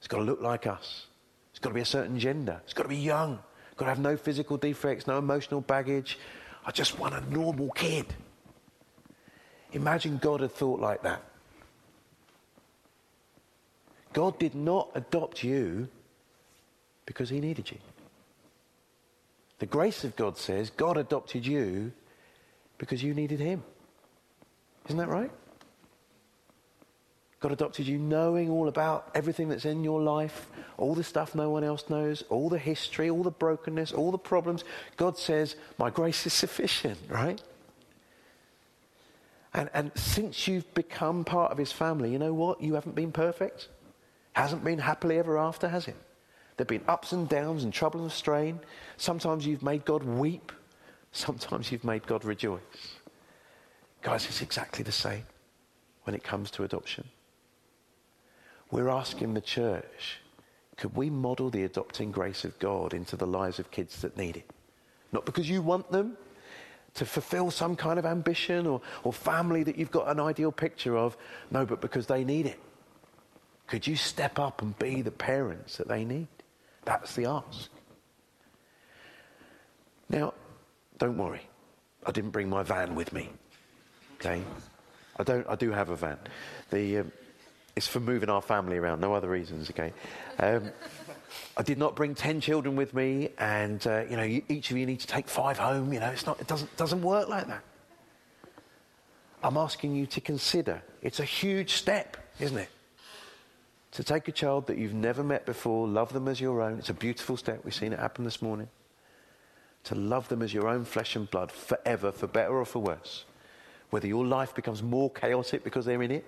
It's 0.00 0.08
got 0.08 0.16
to 0.18 0.24
look 0.24 0.40
like 0.40 0.66
us. 0.66 1.06
It's 1.50 1.60
got 1.60 1.70
to 1.70 1.74
be 1.74 1.82
a 1.82 1.86
certain 1.86 2.18
gender. 2.18 2.60
It's 2.64 2.72
got 2.72 2.84
to 2.84 2.88
be 2.88 2.96
young. 2.96 3.38
It's 3.68 3.76
got 3.76 3.84
to 3.84 3.90
have 3.90 4.00
no 4.00 4.16
physical 4.16 4.56
defects, 4.56 5.06
no 5.06 5.18
emotional 5.18 5.60
baggage. 5.60 6.18
I 6.66 6.72
just 6.72 6.98
want 6.98 7.14
a 7.14 7.20
normal 7.32 7.70
kid. 7.70 8.06
Imagine 9.72 10.18
God 10.18 10.40
had 10.40 10.52
thought 10.52 10.80
like 10.80 11.02
that. 11.02 11.22
God 14.12 14.38
did 14.38 14.54
not 14.54 14.90
adopt 14.94 15.44
you 15.44 15.88
because 17.06 17.28
he 17.28 17.40
needed 17.40 17.70
you. 17.70 17.78
The 19.60 19.66
grace 19.66 20.04
of 20.04 20.16
God 20.16 20.38
says 20.38 20.70
God 20.70 20.96
adopted 20.96 21.46
you 21.46 21.92
because 22.78 23.02
you 23.02 23.14
needed 23.14 23.38
him. 23.38 23.62
Isn't 24.86 24.98
that 24.98 25.08
right? 25.08 25.30
God 27.40 27.52
adopted 27.52 27.86
you 27.86 27.98
knowing 27.98 28.50
all 28.50 28.68
about 28.68 29.10
everything 29.14 29.48
that's 29.48 29.64
in 29.64 29.82
your 29.82 30.02
life, 30.02 30.50
all 30.76 30.94
the 30.94 31.02
stuff 31.02 31.34
no 31.34 31.48
one 31.48 31.64
else 31.64 31.88
knows, 31.88 32.22
all 32.28 32.50
the 32.50 32.58
history, 32.58 33.08
all 33.08 33.22
the 33.22 33.30
brokenness, 33.30 33.92
all 33.92 34.12
the 34.12 34.18
problems. 34.18 34.62
God 34.98 35.16
says, 35.16 35.56
My 35.78 35.88
grace 35.88 36.26
is 36.26 36.34
sufficient, 36.34 36.98
right? 37.08 37.42
And, 39.54 39.70
and 39.72 39.90
since 39.96 40.46
you've 40.46 40.72
become 40.74 41.24
part 41.24 41.50
of 41.50 41.58
his 41.58 41.72
family, 41.72 42.12
you 42.12 42.18
know 42.18 42.34
what? 42.34 42.60
You 42.60 42.74
haven't 42.74 42.94
been 42.94 43.10
perfect. 43.10 43.68
Hasn't 44.34 44.62
been 44.62 44.78
happily 44.78 45.18
ever 45.18 45.38
after, 45.38 45.68
has 45.68 45.88
it? 45.88 45.96
There 46.56 46.64
have 46.64 46.68
been 46.68 46.84
ups 46.86 47.12
and 47.12 47.26
downs 47.26 47.64
and 47.64 47.72
trouble 47.72 48.02
and 48.02 48.12
strain. 48.12 48.60
Sometimes 48.98 49.46
you've 49.46 49.62
made 49.62 49.86
God 49.86 50.02
weep. 50.02 50.52
Sometimes 51.10 51.72
you've 51.72 51.84
made 51.84 52.06
God 52.06 52.24
rejoice. 52.24 52.60
Guys, 54.02 54.26
it's 54.26 54.42
exactly 54.42 54.84
the 54.84 54.92
same 54.92 55.24
when 56.04 56.14
it 56.14 56.22
comes 56.22 56.50
to 56.52 56.64
adoption. 56.64 57.08
We're 58.70 58.88
asking 58.88 59.34
the 59.34 59.40
church, 59.40 60.20
could 60.76 60.96
we 60.96 61.10
model 61.10 61.50
the 61.50 61.64
adopting 61.64 62.10
grace 62.10 62.44
of 62.44 62.58
God 62.58 62.94
into 62.94 63.16
the 63.16 63.26
lives 63.26 63.58
of 63.58 63.70
kids 63.70 64.00
that 64.02 64.16
need 64.16 64.36
it? 64.36 64.50
Not 65.12 65.26
because 65.26 65.48
you 65.48 65.60
want 65.60 65.90
them 65.90 66.16
to 66.94 67.04
fulfill 67.04 67.50
some 67.50 67.76
kind 67.76 67.98
of 67.98 68.06
ambition 68.06 68.66
or, 68.66 68.80
or 69.04 69.12
family 69.12 69.62
that 69.62 69.76
you've 69.76 69.90
got 69.90 70.08
an 70.08 70.20
ideal 70.20 70.52
picture 70.52 70.96
of. 70.96 71.16
No, 71.50 71.66
but 71.66 71.80
because 71.80 72.06
they 72.06 72.24
need 72.24 72.46
it. 72.46 72.58
Could 73.66 73.86
you 73.86 73.96
step 73.96 74.38
up 74.38 74.62
and 74.62 74.76
be 74.78 75.02
the 75.02 75.10
parents 75.10 75.76
that 75.76 75.88
they 75.88 76.04
need? 76.04 76.28
That's 76.84 77.14
the 77.14 77.26
ask. 77.26 77.70
Now, 80.08 80.34
don't 80.98 81.16
worry. 81.16 81.48
I 82.04 82.10
didn't 82.10 82.30
bring 82.30 82.48
my 82.48 82.62
van 82.62 82.94
with 82.94 83.12
me. 83.12 83.28
Okay? 84.16 84.42
I 85.18 85.22
don't. 85.22 85.46
I 85.48 85.54
do 85.54 85.70
have 85.70 85.90
a 85.90 85.96
van. 85.96 86.18
The 86.70 86.98
um, 86.98 87.12
it's 87.76 87.86
for 87.86 88.00
moving 88.00 88.28
our 88.28 88.42
family 88.42 88.76
around, 88.76 89.00
no 89.00 89.14
other 89.14 89.28
reasons, 89.28 89.70
okay? 89.70 89.92
Um, 90.38 90.70
I 91.56 91.62
did 91.62 91.78
not 91.78 91.94
bring 91.94 92.14
10 92.14 92.40
children 92.40 92.76
with 92.76 92.94
me, 92.94 93.30
and, 93.38 93.84
uh, 93.86 94.04
you 94.08 94.16
know, 94.16 94.22
you, 94.22 94.42
each 94.48 94.70
of 94.70 94.76
you 94.76 94.86
need 94.86 95.00
to 95.00 95.06
take 95.06 95.28
five 95.28 95.58
home. 95.58 95.92
You 95.92 96.00
know, 96.00 96.10
it's 96.10 96.26
not, 96.26 96.40
it 96.40 96.46
doesn't, 96.46 96.76
doesn't 96.76 97.02
work 97.02 97.28
like 97.28 97.46
that. 97.46 97.62
I'm 99.42 99.56
asking 99.56 99.94
you 99.94 100.06
to 100.06 100.20
consider. 100.20 100.82
It's 101.02 101.20
a 101.20 101.24
huge 101.24 101.74
step, 101.74 102.16
isn't 102.40 102.58
it? 102.58 102.68
To 103.92 104.04
take 104.04 104.28
a 104.28 104.32
child 104.32 104.66
that 104.66 104.78
you've 104.78 104.94
never 104.94 105.24
met 105.24 105.46
before, 105.46 105.88
love 105.88 106.12
them 106.12 106.28
as 106.28 106.40
your 106.40 106.62
own. 106.62 106.78
It's 106.78 106.90
a 106.90 106.94
beautiful 106.94 107.36
step. 107.36 107.64
We've 107.64 107.74
seen 107.74 107.92
it 107.92 107.98
happen 107.98 108.24
this 108.24 108.40
morning. 108.42 108.68
To 109.84 109.94
love 109.94 110.28
them 110.28 110.42
as 110.42 110.52
your 110.52 110.68
own 110.68 110.84
flesh 110.84 111.16
and 111.16 111.28
blood 111.30 111.50
forever, 111.50 112.12
for 112.12 112.26
better 112.26 112.56
or 112.56 112.64
for 112.64 112.80
worse. 112.80 113.24
Whether 113.88 114.06
your 114.06 114.24
life 114.24 114.54
becomes 114.54 114.82
more 114.82 115.10
chaotic 115.10 115.64
because 115.64 115.86
they're 115.86 116.02
in 116.02 116.10
it, 116.10 116.24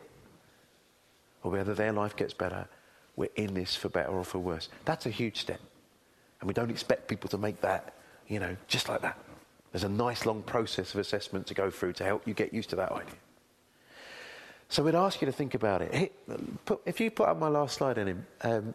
or 1.42 1.50
whether 1.50 1.74
their 1.74 1.92
life 1.92 2.16
gets 2.16 2.34
better, 2.34 2.66
we're 3.16 3.30
in 3.36 3.54
this 3.54 3.76
for 3.76 3.88
better 3.88 4.10
or 4.10 4.24
for 4.24 4.38
worse. 4.38 4.68
That's 4.84 5.06
a 5.06 5.10
huge 5.10 5.40
step. 5.40 5.60
And 6.40 6.48
we 6.48 6.54
don't 6.54 6.70
expect 6.70 7.08
people 7.08 7.28
to 7.30 7.38
make 7.38 7.60
that, 7.60 7.94
you 8.26 8.40
know, 8.40 8.56
just 8.68 8.88
like 8.88 9.02
that. 9.02 9.18
There's 9.70 9.84
a 9.84 9.88
nice 9.88 10.26
long 10.26 10.42
process 10.42 10.92
of 10.94 11.00
assessment 11.00 11.46
to 11.46 11.54
go 11.54 11.70
through 11.70 11.94
to 11.94 12.04
help 12.04 12.26
you 12.26 12.34
get 12.34 12.52
used 12.52 12.70
to 12.70 12.76
that 12.76 12.92
idea. 12.92 13.14
So 14.68 14.82
we'd 14.82 14.94
ask 14.94 15.20
you 15.20 15.26
to 15.26 15.32
think 15.32 15.54
about 15.54 15.82
it. 15.82 16.12
If 16.86 17.00
you 17.00 17.10
put 17.10 17.28
up 17.28 17.38
my 17.38 17.48
last 17.48 17.76
slide 17.76 17.98
Enim, 17.98 18.26
um, 18.40 18.74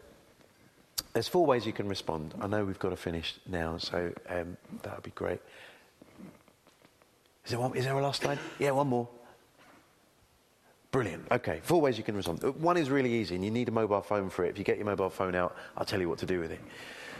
there's 1.13 1.27
four 1.27 1.45
ways 1.45 1.65
you 1.65 1.73
can 1.73 1.87
respond. 1.87 2.35
I 2.39 2.47
know 2.47 2.63
we've 2.63 2.77
got 2.77 2.89
to 2.89 2.95
finish 2.95 3.35
now, 3.47 3.77
so 3.77 4.11
um, 4.29 4.57
that 4.83 4.93
would 4.93 5.03
be 5.03 5.11
great. 5.11 5.39
Is 7.45 7.51
there, 7.51 7.59
one, 7.59 7.75
is 7.75 7.85
there 7.85 7.97
a 7.97 8.01
last 8.01 8.21
slide? 8.21 8.39
Yeah, 8.59 8.71
one 8.71 8.87
more. 8.87 9.07
Brilliant. 10.91 11.27
Okay, 11.31 11.59
four 11.63 11.81
ways 11.81 11.97
you 11.97 12.03
can 12.03 12.15
respond. 12.15 12.43
Uh, 12.43 12.51
one 12.53 12.77
is 12.77 12.89
really 12.89 13.13
easy, 13.13 13.35
and 13.35 13.43
you 13.43 13.51
need 13.51 13.67
a 13.67 13.71
mobile 13.71 14.01
phone 14.01 14.29
for 14.29 14.45
it. 14.45 14.49
If 14.49 14.57
you 14.57 14.63
get 14.63 14.77
your 14.77 14.85
mobile 14.85 15.09
phone 15.09 15.35
out, 15.35 15.55
I'll 15.75 15.85
tell 15.85 15.99
you 15.99 16.09
what 16.09 16.19
to 16.19 16.25
do 16.25 16.39
with 16.39 16.51
it. 16.51 16.61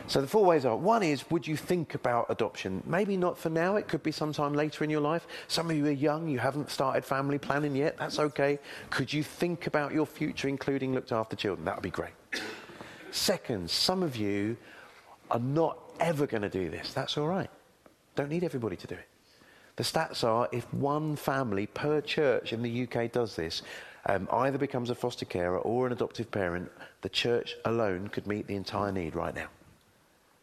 So 0.06 0.20
the 0.22 0.26
four 0.26 0.44
ways 0.44 0.64
are 0.64 0.76
one 0.76 1.02
is, 1.02 1.28
would 1.30 1.46
you 1.46 1.56
think 1.56 1.94
about 1.94 2.26
adoption? 2.30 2.82
Maybe 2.86 3.16
not 3.16 3.36
for 3.36 3.50
now, 3.50 3.76
it 3.76 3.88
could 3.88 4.02
be 4.02 4.12
sometime 4.12 4.54
later 4.54 4.84
in 4.84 4.90
your 4.90 5.00
life. 5.00 5.26
Some 5.48 5.70
of 5.70 5.76
you 5.76 5.86
are 5.86 5.90
young, 5.90 6.28
you 6.28 6.38
haven't 6.38 6.70
started 6.70 7.04
family 7.04 7.36
planning 7.36 7.76
yet, 7.76 7.98
that's 7.98 8.18
okay. 8.18 8.58
Could 8.90 9.12
you 9.12 9.22
think 9.22 9.66
about 9.66 9.92
your 9.92 10.06
future, 10.06 10.48
including 10.48 10.94
looked 10.94 11.12
after 11.12 11.36
children? 11.36 11.64
That 11.64 11.76
would 11.76 11.82
be 11.82 11.90
great. 11.90 12.12
Second, 13.10 13.68
some 13.68 14.02
of 14.02 14.16
you 14.16 14.56
are 15.30 15.40
not 15.40 15.78
ever 16.00 16.26
going 16.26 16.42
to 16.42 16.48
do 16.48 16.70
this. 16.70 16.94
That's 16.94 17.18
all 17.18 17.26
right. 17.26 17.50
Don't 18.14 18.30
need 18.30 18.44
everybody 18.44 18.76
to 18.76 18.86
do 18.86 18.94
it. 18.94 19.08
The 19.78 19.84
stats 19.84 20.24
are 20.24 20.48
if 20.50 20.74
one 20.74 21.14
family 21.14 21.66
per 21.66 22.00
church 22.00 22.52
in 22.52 22.62
the 22.62 22.82
UK 22.82 23.12
does 23.12 23.36
this, 23.36 23.62
um, 24.06 24.26
either 24.32 24.58
becomes 24.58 24.90
a 24.90 24.94
foster 24.96 25.24
carer 25.24 25.58
or 25.58 25.86
an 25.86 25.92
adoptive 25.92 26.32
parent, 26.32 26.68
the 27.02 27.08
church 27.08 27.54
alone 27.64 28.08
could 28.08 28.26
meet 28.26 28.48
the 28.48 28.56
entire 28.56 28.90
need 28.90 29.14
right 29.14 29.32
now. 29.32 29.46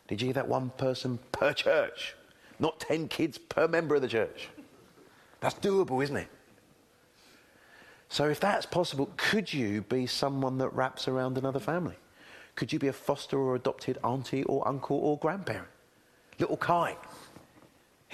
Did 0.08 0.22
you 0.22 0.28
hear 0.28 0.36
that? 0.36 0.48
One 0.48 0.70
person 0.78 1.20
per 1.34 1.52
church, 1.52 2.16
not 2.60 2.80
10 2.80 3.10
kids 3.10 3.38
per 3.38 3.68
member 3.68 3.96
of 3.96 4.02
the 4.02 4.08
church. 4.08 4.48
That's 5.42 5.56
doable, 5.56 6.02
isn't 6.02 6.16
it? 6.16 6.30
So, 8.08 8.30
if 8.30 8.40
that's 8.40 8.66
possible, 8.66 9.10
could 9.18 9.54
you 9.54 9.82
be 9.82 10.08
someone 10.08 10.60
that 10.60 10.70
wraps 10.70 11.10
around 11.10 11.38
another 11.38 11.60
family? 11.60 11.98
Could 12.56 12.72
you 12.72 12.80
be 12.80 12.88
a 12.88 12.94
foster 12.94 13.38
or 13.38 13.56
adopted 13.56 13.98
auntie 14.02 14.44
or 14.44 14.66
uncle 14.66 14.96
or 14.96 15.18
grandparent? 15.18 15.68
Little 16.40 16.56
Kai 16.56 16.96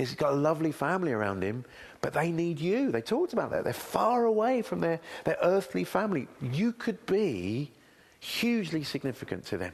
He's 0.10 0.16
got 0.16 0.34
a 0.34 0.36
lovely 0.36 0.72
family 0.72 1.12
around 1.12 1.44
him, 1.44 1.64
But 2.02 2.14
they 2.14 2.32
need 2.32 2.60
you. 2.60 2.92
They 2.92 3.02
talked 3.02 3.34
about 3.34 3.52
that. 3.52 3.64
They're 3.64 3.74
far 3.74 4.26
away 4.26 4.64
from 4.64 4.80
their, 4.80 5.00
their 5.24 5.38
earthly 5.44 5.84
family. 5.84 6.28
You 6.42 6.74
could 6.74 7.06
be 7.06 7.72
hugely 8.20 8.84
significant 8.84 9.46
to 9.48 9.58
them 9.58 9.74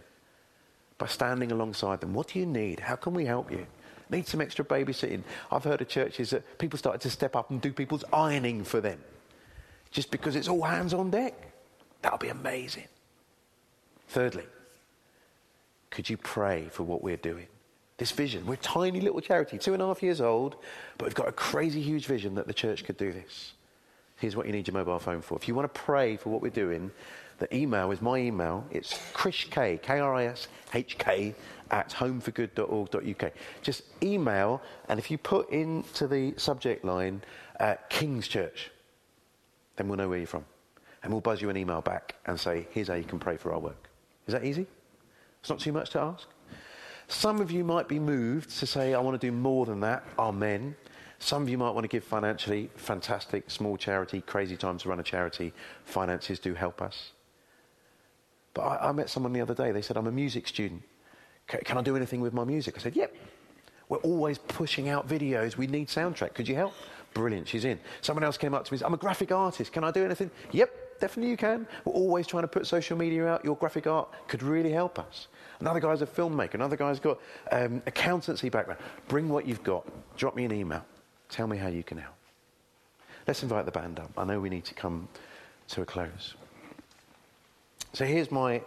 by 0.98 1.08
standing 1.08 1.52
alongside 1.54 2.02
them. 2.02 2.14
What 2.14 2.28
do 2.30 2.40
you 2.40 2.46
need? 2.46 2.82
How 2.82 2.98
can 2.98 3.14
we 3.14 3.26
help 3.26 3.52
you? 3.52 3.66
Need 4.10 4.28
some 4.28 4.42
extra 4.42 4.66
babysitting. 4.66 5.24
I've 5.50 5.64
heard 5.64 5.82
of 5.82 5.88
churches 5.88 6.32
that 6.32 6.58
people 6.58 6.78
started 6.78 7.02
to 7.02 7.10
step 7.10 7.36
up 7.36 7.50
and 7.50 7.62
do 7.62 7.72
people's 7.72 8.04
ironing 8.12 8.66
for 8.66 8.82
them 8.82 9.00
just 9.92 10.12
because 10.12 10.36
it's 10.36 10.50
all 10.50 10.64
hands 10.64 10.94
on 10.94 11.10
deck. 11.10 11.34
That'll 12.02 12.18
be 12.18 12.30
amazing. 12.30 12.88
Thirdly, 14.10 14.46
could 15.90 16.10
you 16.10 16.18
pray 16.18 16.68
for 16.70 16.84
what 16.84 17.02
we're 17.02 17.18
doing? 17.18 17.48
This 17.98 18.12
vision. 18.12 18.46
We're 18.46 18.54
a 18.54 18.58
tiny 18.58 19.02
little 19.02 19.22
charity, 19.22 19.58
two 19.58 19.74
and 19.74 19.82
a 19.82 19.88
half 19.88 20.04
years 20.04 20.22
old, 20.22 20.58
but 20.98 21.06
we've 21.06 21.16
got 21.16 21.28
a 21.28 21.32
crazy 21.32 21.82
huge 21.82 22.06
vision 22.06 22.36
that 22.36 22.46
the 22.46 22.54
church 22.54 22.84
could 22.84 22.98
do 22.98 23.12
this. 23.12 23.54
Here's 24.18 24.36
what 24.36 24.46
you 24.46 24.52
need 24.52 24.68
your 24.68 24.76
mobile 24.76 25.00
phone 25.00 25.22
for. 25.22 25.36
If 25.36 25.48
you 25.48 25.56
want 25.56 25.72
to 25.72 25.80
pray 25.80 26.16
for 26.16 26.30
what 26.30 26.42
we're 26.42 26.50
doing, 26.50 26.92
the 27.40 27.54
email 27.56 27.92
is 27.92 28.02
my 28.02 28.18
email. 28.18 28.66
It's 28.72 28.94
krishk, 29.14 29.82
K-R-I-S-H-K, 29.82 31.36
at 31.72 31.90
homeforgood.org.uk. 31.90 33.32
Just 33.62 33.84
email, 34.04 34.62
and 34.90 35.00
if 35.00 35.10
you 35.10 35.18
put 35.18 35.50
into 35.50 36.08
the 36.08 36.34
subject 36.38 36.86
line 36.86 37.24
uh, 37.60 37.76
King's 37.90 38.28
Church, 38.28 38.72
then 39.76 39.88
we'll 39.88 39.98
know 39.98 40.10
where 40.10 40.18
you're 40.18 40.28
from. 40.28 40.46
And 41.04 41.12
we'll 41.12 41.22
buzz 41.22 41.42
you 41.42 41.50
an 41.50 41.58
email 41.58 41.82
back 41.82 42.16
and 42.26 42.40
say, 42.40 42.68
here's 42.72 42.88
how 42.88 42.96
you 42.96 43.04
can 43.04 43.20
pray 43.20 43.38
for 43.38 43.54
our 43.54 43.60
work. 43.60 43.90
Is 44.28 44.34
that 44.34 44.44
easy? 44.44 44.66
It's 45.40 45.50
not 45.50 45.60
too 45.60 45.72
much 45.72 45.92
to 45.92 46.00
ask. 46.00 46.28
Some 47.08 47.40
of 47.40 47.52
you 47.52 47.64
might 47.64 47.88
be 47.88 48.00
moved 48.00 48.58
to 48.60 48.68
say, 48.68 48.94
I 48.94 49.00
want 49.00 49.20
to 49.20 49.28
do 49.28 49.32
more 49.32 49.66
than 49.66 49.80
that. 49.82 50.04
Amen. 50.20 50.76
Some 51.20 51.42
of 51.44 51.50
you 51.50 51.58
might 51.58 51.72
want 51.72 51.86
to 51.86 51.88
give 51.88 52.04
financially. 52.04 52.70
Fantastic. 52.76 53.50
Small 53.50 53.78
charity, 53.78 54.22
crazy 54.22 54.58
time 54.58 54.78
to 54.80 54.90
run 54.90 55.00
a 55.00 55.04
charity. 55.04 55.54
Finances 55.86 56.38
do 56.40 56.54
help 56.54 56.82
us. 56.82 57.12
But 58.54 58.62
I, 58.62 58.90
I 58.90 58.92
met 58.92 59.10
someone 59.10 59.34
the 59.34 59.42
other 59.42 59.56
day. 59.56 59.72
They 59.72 59.82
said, 59.82 59.98
I'm 59.98 60.08
a 60.08 60.12
music 60.12 60.48
student. 60.48 60.84
Can, 61.48 61.62
can 61.62 61.78
I 61.78 61.82
do 61.82 61.96
anything 61.96 62.22
with 62.22 62.34
my 62.34 62.44
music? 62.44 62.76
I 62.78 62.82
said, 62.82 62.96
Yep. 62.96 63.16
We're 63.90 64.00
always 64.00 64.38
pushing 64.38 64.90
out 64.90 65.08
videos. 65.08 65.56
We 65.56 65.66
need 65.66 65.88
soundtrack. 65.88 66.34
Could 66.34 66.48
you 66.48 66.56
help? 66.56 66.74
Brilliant. 67.14 67.48
She's 67.48 67.64
in. 67.64 67.80
Someone 68.02 68.24
else 68.24 68.38
came 68.38 68.54
up 68.54 68.66
to 68.66 68.74
me. 68.74 68.80
I'm 68.84 68.94
a 68.94 68.98
graphic 68.98 69.32
artist. 69.32 69.72
Can 69.72 69.86
I 69.86 69.92
do 69.92 70.04
anything? 70.04 70.30
Yep, 70.52 70.70
definitely 71.00 71.32
you 71.32 71.38
can. 71.38 71.68
We're 71.86 71.94
always 71.94 72.28
trying 72.28 72.44
to 72.44 72.48
put 72.48 72.68
social 72.68 72.98
media 72.98 73.28
out. 73.28 73.44
Your 73.46 73.56
graphic 73.56 73.88
art 73.88 74.10
could 74.28 74.44
really 74.44 74.72
help 74.72 75.00
us. 75.00 75.28
Another 75.60 75.80
guy's 75.80 76.02
a 76.02 76.06
filmmaker. 76.06 76.56
Another 76.56 76.76
guy's 76.76 77.00
got 77.00 77.20
um, 77.52 77.82
accountancy 77.86 78.50
background. 78.50 78.80
Bring 79.08 79.30
what 79.30 79.48
you've 79.48 79.64
got. 79.64 79.86
Drop 80.18 80.36
me 80.36 80.46
an 80.46 80.52
email. 80.52 80.86
Tell 81.30 81.48
me 81.48 81.58
how 81.58 81.68
you 81.68 81.84
can 81.84 81.98
help. 81.98 82.14
Let's 83.28 83.44
invite 83.44 83.66
the 83.66 83.72
band 83.72 84.00
up. 84.00 84.12
I 84.18 84.24
know 84.24 84.40
we 84.40 84.50
need 84.50 84.66
to 84.66 84.74
come 84.74 85.08
to 85.70 85.82
a 85.82 85.86
close. 85.86 86.36
So 87.94 88.06
here's 88.06 88.32
my 88.32 88.62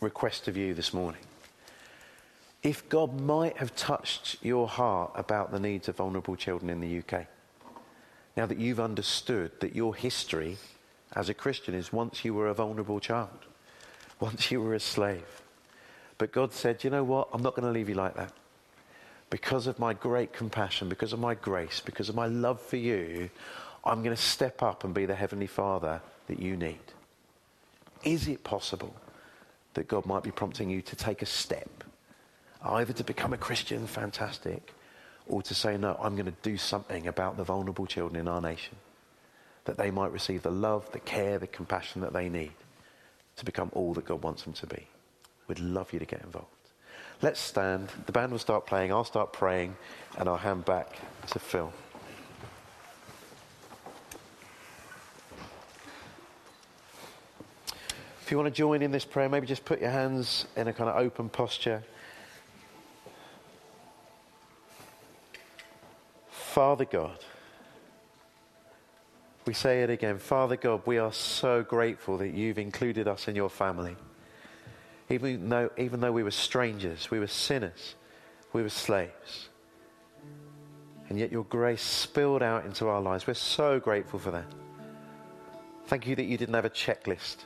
request 0.00 0.48
of 0.48 0.56
you 0.56 0.74
this 0.74 0.92
morning. 0.92 1.20
If 2.62 2.88
God 2.88 3.20
might 3.20 3.56
have 3.58 3.74
touched 3.74 4.36
your 4.42 4.68
heart 4.68 5.12
about 5.14 5.52
the 5.52 5.60
needs 5.60 5.88
of 5.88 5.96
vulnerable 5.96 6.36
children 6.36 6.70
in 6.70 6.80
the 6.80 6.98
UK, 6.98 7.26
now 8.36 8.46
that 8.46 8.58
you've 8.58 8.80
understood 8.80 9.52
that 9.60 9.74
your 9.74 9.94
history 9.94 10.58
as 11.16 11.30
a 11.30 11.34
Christian 11.34 11.74
is 11.74 11.92
once 11.92 12.24
you 12.24 12.34
were 12.34 12.46
a 12.46 12.54
vulnerable 12.54 13.00
child, 13.00 13.46
once 14.20 14.50
you 14.50 14.60
were 14.60 14.74
a 14.74 14.80
slave. 14.80 15.42
But 16.18 16.30
God 16.30 16.52
said, 16.52 16.84
you 16.84 16.90
know 16.90 17.04
what? 17.04 17.28
I'm 17.32 17.42
not 17.42 17.54
going 17.56 17.66
to 17.66 17.72
leave 17.72 17.88
you 17.88 17.94
like 17.94 18.14
that. 18.16 18.32
Because 19.28 19.66
of 19.66 19.78
my 19.78 19.92
great 19.92 20.32
compassion, 20.32 20.88
because 20.88 21.12
of 21.12 21.18
my 21.18 21.34
grace, 21.34 21.80
because 21.84 22.08
of 22.08 22.14
my 22.14 22.26
love 22.26 22.60
for 22.60 22.76
you, 22.76 23.28
I'm 23.84 24.02
going 24.02 24.14
to 24.14 24.22
step 24.22 24.62
up 24.62 24.84
and 24.84 24.94
be 24.94 25.04
the 25.04 25.14
Heavenly 25.14 25.48
Father 25.48 26.00
that 26.28 26.38
you 26.38 26.56
need. 26.56 26.78
Is 28.04 28.28
it 28.28 28.44
possible 28.44 28.94
that 29.74 29.88
God 29.88 30.06
might 30.06 30.22
be 30.22 30.30
prompting 30.30 30.70
you 30.70 30.80
to 30.82 30.96
take 30.96 31.22
a 31.22 31.26
step? 31.26 31.84
Either 32.62 32.92
to 32.92 33.04
become 33.04 33.32
a 33.32 33.38
Christian, 33.38 33.86
fantastic, 33.86 34.72
or 35.26 35.42
to 35.42 35.54
say, 35.54 35.76
no, 35.76 35.98
I'm 36.00 36.14
going 36.14 36.26
to 36.26 36.34
do 36.42 36.56
something 36.56 37.06
about 37.08 37.36
the 37.36 37.44
vulnerable 37.44 37.86
children 37.86 38.20
in 38.20 38.28
our 38.28 38.40
nation. 38.40 38.76
That 39.66 39.76
they 39.76 39.90
might 39.90 40.12
receive 40.12 40.42
the 40.42 40.50
love, 40.50 40.90
the 40.92 41.00
care, 41.00 41.38
the 41.38 41.46
compassion 41.46 42.00
that 42.00 42.12
they 42.12 42.28
need 42.28 42.52
to 43.36 43.44
become 43.44 43.70
all 43.74 43.92
that 43.94 44.06
God 44.06 44.22
wants 44.22 44.44
them 44.44 44.52
to 44.54 44.66
be. 44.66 44.86
We'd 45.48 45.60
love 45.60 45.92
you 45.92 45.98
to 45.98 46.04
get 46.04 46.22
involved. 46.22 46.48
Let's 47.20 47.40
stand. 47.40 47.88
The 48.06 48.12
band 48.12 48.32
will 48.32 48.38
start 48.38 48.66
playing. 48.66 48.92
I'll 48.92 49.04
start 49.04 49.32
praying, 49.32 49.76
and 50.18 50.28
I'll 50.28 50.36
hand 50.36 50.64
back 50.64 50.96
to 51.28 51.38
Phil. 51.38 51.72
If 58.22 58.30
you 58.30 58.36
want 58.36 58.48
to 58.48 58.56
join 58.56 58.82
in 58.82 58.90
this 58.90 59.04
prayer, 59.04 59.28
maybe 59.28 59.46
just 59.46 59.64
put 59.64 59.80
your 59.80 59.90
hands 59.90 60.46
in 60.56 60.66
a 60.68 60.72
kind 60.72 60.90
of 60.90 60.96
open 60.96 61.28
posture. 61.28 61.84
Father 66.30 66.84
God, 66.84 67.18
we 69.46 69.54
say 69.54 69.82
it 69.82 69.90
again. 69.90 70.18
Father 70.18 70.56
God, 70.56 70.82
we 70.86 70.98
are 70.98 71.12
so 71.12 71.62
grateful 71.62 72.18
that 72.18 72.34
you've 72.34 72.58
included 72.58 73.06
us 73.06 73.28
in 73.28 73.36
your 73.36 73.48
family. 73.48 73.96
Even 75.08 75.48
though, 75.48 75.70
even 75.78 76.00
though 76.00 76.12
we 76.12 76.24
were 76.24 76.32
strangers, 76.32 77.10
we 77.10 77.20
were 77.20 77.28
sinners, 77.28 77.94
we 78.52 78.62
were 78.62 78.68
slaves. 78.68 79.48
And 81.08 81.18
yet 81.18 81.30
your 81.30 81.44
grace 81.44 81.82
spilled 81.82 82.42
out 82.42 82.64
into 82.64 82.88
our 82.88 83.00
lives. 83.00 83.26
We're 83.26 83.34
so 83.34 83.78
grateful 83.78 84.18
for 84.18 84.32
that. 84.32 84.46
Thank 85.86 86.08
you 86.08 86.16
that 86.16 86.24
you 86.24 86.36
didn't 86.36 86.54
have 86.54 86.64
a 86.64 86.70
checklist. 86.70 87.36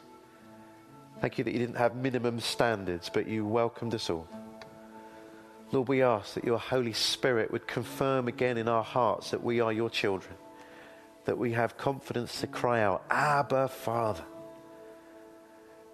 Thank 1.20 1.36
you 1.36 1.44
that 1.44 1.52
you 1.52 1.58
didn't 1.58 1.76
have 1.76 1.94
minimum 1.94 2.40
standards, 2.40 3.10
but 3.12 3.28
you 3.28 3.44
welcomed 3.44 3.94
us 3.94 4.08
all. 4.08 4.26
Lord, 5.72 5.88
we 5.88 6.02
ask 6.02 6.34
that 6.34 6.44
your 6.44 6.58
Holy 6.58 6.94
Spirit 6.94 7.52
would 7.52 7.66
confirm 7.66 8.26
again 8.26 8.56
in 8.56 8.66
our 8.66 8.82
hearts 8.82 9.30
that 9.32 9.44
we 9.44 9.60
are 9.60 9.72
your 9.72 9.90
children, 9.90 10.34
that 11.30 11.38
we 11.38 11.52
have 11.52 11.76
confidence 11.76 12.40
to 12.40 12.48
cry 12.48 12.82
out, 12.82 13.04
Abba, 13.08 13.68
Father. 13.68 14.24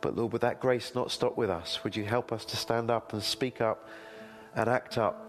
But 0.00 0.16
Lord, 0.16 0.32
would 0.32 0.40
that 0.40 0.60
grace 0.60 0.94
not 0.94 1.10
stop 1.10 1.36
with 1.36 1.50
us? 1.50 1.84
Would 1.84 1.94
you 1.94 2.04
help 2.04 2.32
us 2.32 2.46
to 2.46 2.56
stand 2.56 2.90
up 2.90 3.12
and 3.12 3.22
speak 3.22 3.60
up 3.60 3.86
and 4.54 4.68
act 4.68 4.96
up 4.96 5.22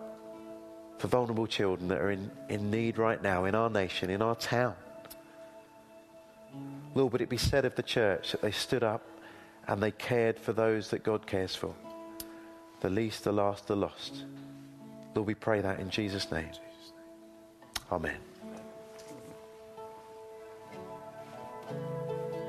for 0.98 1.10
vulnerable 1.10 1.46
children 1.46 1.89
that 1.89 2.00
are 2.00 2.12
in, 2.12 2.32
in 2.48 2.72
need 2.72 2.98
right 2.98 3.22
now 3.22 3.43
in 3.43 3.54
our 3.54 3.70
nation, 3.70 4.10
in 4.10 4.22
our 4.22 4.36
town? 4.36 4.76
Lord, 6.96 7.12
would 7.12 7.22
it 7.22 7.30
be 7.30 7.38
said 7.38 7.65
of 7.65 7.76
the 7.76 7.84
church 7.84 8.32
that 8.32 8.41
they 8.41 8.52
stood 8.52 8.84
up 8.84 9.04
and 9.67 9.84
they 9.84 9.91
cared 9.91 10.39
for 10.39 10.54
those 10.54 10.89
that 10.91 11.04
God 11.04 11.28
cares 11.28 11.54
for? 11.54 11.76
the 12.80 12.89
least, 12.89 13.24
the 13.24 13.32
last, 13.32 13.67
the 13.67 13.76
lost. 13.76 14.24
Lord, 15.15 15.28
we 15.28 15.34
pray 15.34 15.62
that 15.62 15.80
in 15.80 15.89
Jesus' 15.89 16.32
name. 16.32 16.52
Amen. 17.91 18.37